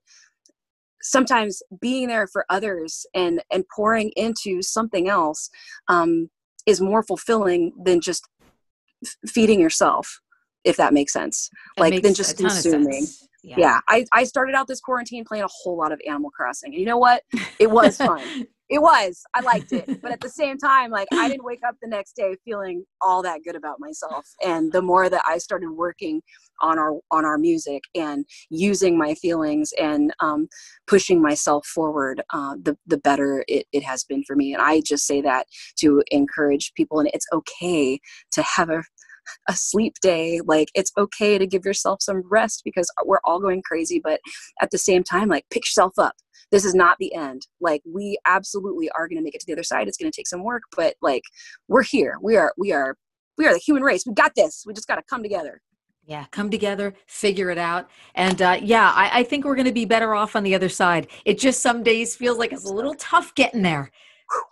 sometimes 1.03 1.63
being 1.81 2.09
there 2.09 2.27
for 2.27 2.47
others 2.49 3.05
and 3.15 3.43
and 3.53 3.65
pouring 3.75 4.11
into 4.17 4.63
something 4.63 5.09
else 5.09 5.51
um, 5.89 6.31
is 6.67 6.81
more 6.81 7.03
fulfilling 7.03 7.73
than 7.85 8.01
just 8.01 8.29
f- 9.05 9.17
feeding 9.27 9.61
yourself 9.61 10.21
if 10.65 10.77
that 10.77 10.93
makes 10.93 11.13
sense. 11.13 11.51
Like 11.79 12.03
than 12.03 12.15
just 12.15 12.37
consuming. 12.37 13.07
yeah. 13.43 13.57
yeah, 13.59 13.81
I, 13.89 14.05
I 14.13 14.25
started 14.25 14.55
out 14.55 14.69
this 14.69 14.81
quarantine 14.81 15.25
playing 15.25 15.45
a 15.45 15.49
whole 15.51 15.77
lot 15.77 15.93
of 15.93 16.01
animal 16.07 16.31
crossing 16.31 16.73
and 16.73 16.81
you 16.81 16.87
know 16.87 16.99
what? 16.99 17.23
It 17.59 17.71
was 17.71 17.97
fun. 17.97 18.47
It 18.73 18.81
was. 18.81 19.23
I 19.35 19.41
liked 19.41 19.71
it. 19.75 20.01
But 20.01 20.13
at 20.13 20.21
the 20.23 20.31
same 20.31 20.57
time 20.57 20.91
like 20.91 21.07
i 21.13 21.29
didn't 21.29 21.45
wake 21.45 21.61
up 21.67 21.77
the 21.83 21.89
next 21.89 22.17
day 22.17 22.35
feeling 22.43 22.87
all 23.03 23.23
that 23.23 23.41
good 23.45 23.55
about 23.55 23.79
myself. 23.79 24.27
And 24.43 24.73
the 24.73 24.81
more 24.81 25.11
that 25.11 25.23
i 25.29 25.37
started 25.37 25.71
working 25.71 26.23
on 26.63 26.79
our 26.79 26.95
on 27.11 27.27
our 27.27 27.37
music 27.37 27.83
and 27.95 28.25
using 28.49 28.97
my 28.97 29.15
feelings 29.15 29.73
and 29.79 30.15
um, 30.21 30.49
pushing 30.87 31.21
myself 31.21 31.67
forward 31.67 32.23
uh, 32.33 32.55
the 32.63 32.79
the 32.87 32.97
better 32.97 33.45
it, 33.47 33.67
it 33.73 33.83
has 33.83 34.05
been 34.05 34.25
for 34.25 34.37
me. 34.37 34.55
And 34.55 34.63
i 34.63 34.81
just 34.81 35.07
say 35.07 35.21
that 35.21 35.47
to 35.81 36.03
encourage 36.11 36.73
people 36.75 36.99
and 36.99 37.11
it's 37.13 37.27
okay 37.31 38.01
to 38.31 38.43
have 38.43 38.71
a 38.71 38.83
a 39.49 39.55
sleep 39.55 39.95
day 40.03 40.41
like 40.47 40.69
it's 40.75 40.93
okay 40.99 41.39
to 41.39 41.47
give 41.47 41.65
yourself 41.65 42.03
some 42.03 42.23
rest 42.31 42.63
because 42.65 42.91
we're 43.05 43.21
all 43.25 43.41
going 43.41 43.63
crazy 43.63 44.01
but 44.03 44.21
at 44.61 44.71
the 44.71 44.79
same 44.79 45.03
time 45.03 45.29
like 45.29 45.45
pick 45.51 45.63
yourself 45.65 45.93
up. 45.99 46.15
This 46.51 46.65
is 46.67 46.75
not 46.75 46.99
the 46.99 47.15
end. 47.15 47.47
Like 47.61 47.81
we 47.87 48.19
absolutely 48.27 48.91
are 48.91 49.09
going 49.09 49.17
to 49.17 49.23
make 49.25 49.35
it 49.35 49.41
to 49.41 49.47
the 49.47 49.55
other 49.55 49.63
side. 49.63 49.89
It's 49.89 49.97
going 49.97 50.11
to 50.11 50.17
take 50.17 50.29
some 50.29 50.45
work 50.45 50.63
but 50.77 50.95
like 51.01 51.23
we're 51.69 51.83
here. 51.83 52.17
We 52.21 52.37
are 52.37 52.53
we 52.57 52.73
are 52.73 52.97
we 53.39 53.47
are 53.47 53.55
the 53.55 53.59
human 53.59 53.83
race. 53.83 54.05
We 54.07 54.15
got 54.15 54.33
this. 54.37 54.65
We 54.67 54.75
just 54.75 54.89
got 54.89 54.97
to 54.97 55.03
come 55.09 55.23
together. 55.23 55.61
Yeah, 56.05 56.27
come 56.33 56.51
together, 56.51 56.95
figure 57.07 57.51
it 57.51 57.59
out. 57.59 57.89
And 58.17 58.43
uh, 58.43 58.59
yeah, 58.61 58.93
I, 58.93 59.21
I 59.21 59.23
think 59.23 59.45
we're 59.45 59.55
going 59.55 59.67
to 59.67 59.73
be 59.73 59.85
better 59.85 60.15
off 60.15 60.35
on 60.35 60.43
the 60.43 60.55
other 60.55 60.69
side. 60.69 61.07
It 61.25 61.39
just 61.39 61.63
some 61.63 61.85
days 61.85 62.17
feels 62.17 62.39
like 62.39 62.53
it's 62.53 62.69
a 62.69 62.73
little 62.73 62.95
tough 62.97 63.35
getting 63.37 63.63
there. 63.63 63.93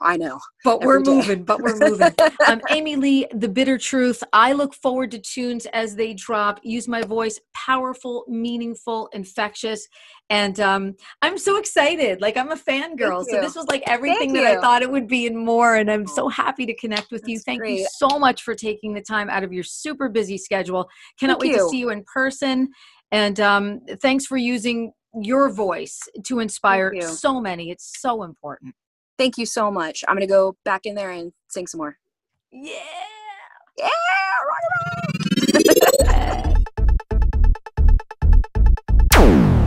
I 0.00 0.16
know. 0.16 0.38
But 0.64 0.82
we're 0.82 1.00
day. 1.00 1.10
moving, 1.10 1.44
but 1.44 1.60
we're 1.60 1.76
moving. 1.76 2.12
um, 2.46 2.60
Amy 2.70 2.96
Lee, 2.96 3.26
The 3.32 3.48
Bitter 3.48 3.78
Truth. 3.78 4.22
I 4.32 4.52
look 4.52 4.74
forward 4.74 5.10
to 5.12 5.18
tunes 5.18 5.66
as 5.72 5.94
they 5.94 6.14
drop. 6.14 6.60
Use 6.62 6.88
my 6.88 7.02
voice, 7.02 7.38
powerful, 7.54 8.24
meaningful, 8.28 9.08
infectious. 9.12 9.86
And 10.28 10.58
um, 10.60 10.94
I'm 11.22 11.38
so 11.38 11.56
excited. 11.56 12.20
Like 12.20 12.36
I'm 12.36 12.50
a 12.52 12.56
fangirl. 12.56 13.24
So 13.24 13.40
this 13.40 13.54
was 13.54 13.66
like 13.66 13.82
everything 13.86 14.32
Thank 14.32 14.44
that 14.44 14.52
you. 14.52 14.58
I 14.58 14.60
thought 14.60 14.82
it 14.82 14.90
would 14.90 15.08
be 15.08 15.26
and 15.26 15.38
more. 15.38 15.76
And 15.76 15.90
I'm 15.90 16.06
so 16.06 16.28
happy 16.28 16.66
to 16.66 16.74
connect 16.76 17.10
with 17.10 17.22
That's 17.22 17.30
you. 17.30 17.38
Thank 17.40 17.60
great. 17.60 17.80
you 17.80 17.88
so 17.96 18.18
much 18.18 18.42
for 18.42 18.54
taking 18.54 18.94
the 18.94 19.02
time 19.02 19.28
out 19.28 19.44
of 19.44 19.52
your 19.52 19.64
super 19.64 20.08
busy 20.08 20.38
schedule. 20.38 20.88
Cannot 21.18 21.40
Thank 21.40 21.52
wait 21.52 21.58
you. 21.58 21.64
to 21.64 21.68
see 21.70 21.78
you 21.78 21.90
in 21.90 22.04
person. 22.04 22.70
And 23.12 23.40
um, 23.40 23.80
thanks 24.00 24.26
for 24.26 24.36
using 24.36 24.92
your 25.20 25.50
voice 25.50 25.98
to 26.24 26.38
inspire 26.38 26.92
so 27.00 27.40
many. 27.40 27.70
It's 27.70 28.00
so 28.00 28.22
important. 28.22 28.74
Thank 29.20 29.37
you 29.37 29.44
so 29.44 29.70
much. 29.70 30.02
I'm 30.09 30.16
going 30.16 30.26
to 30.26 30.33
go 30.33 30.56
back 30.64 30.87
in 30.87 30.94
there 30.94 31.11
and 31.11 31.35
sing 31.48 31.66
some 31.66 31.76
more. 31.76 31.98
Yeah. 32.50 32.72
Yeah. 33.76 33.90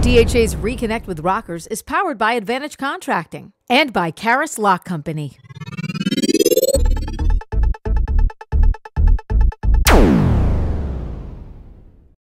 DHA's 0.02 0.56
Reconnect 0.56 1.06
with 1.06 1.20
Rockers 1.20 1.68
is 1.68 1.84
powered 1.84 2.18
by 2.18 2.34
Advantage 2.34 2.78
Contracting 2.78 3.54
and 3.70 3.94
by 3.94 4.10
Karis 4.10 4.58
Lock 4.58 4.86
Company. 4.86 5.38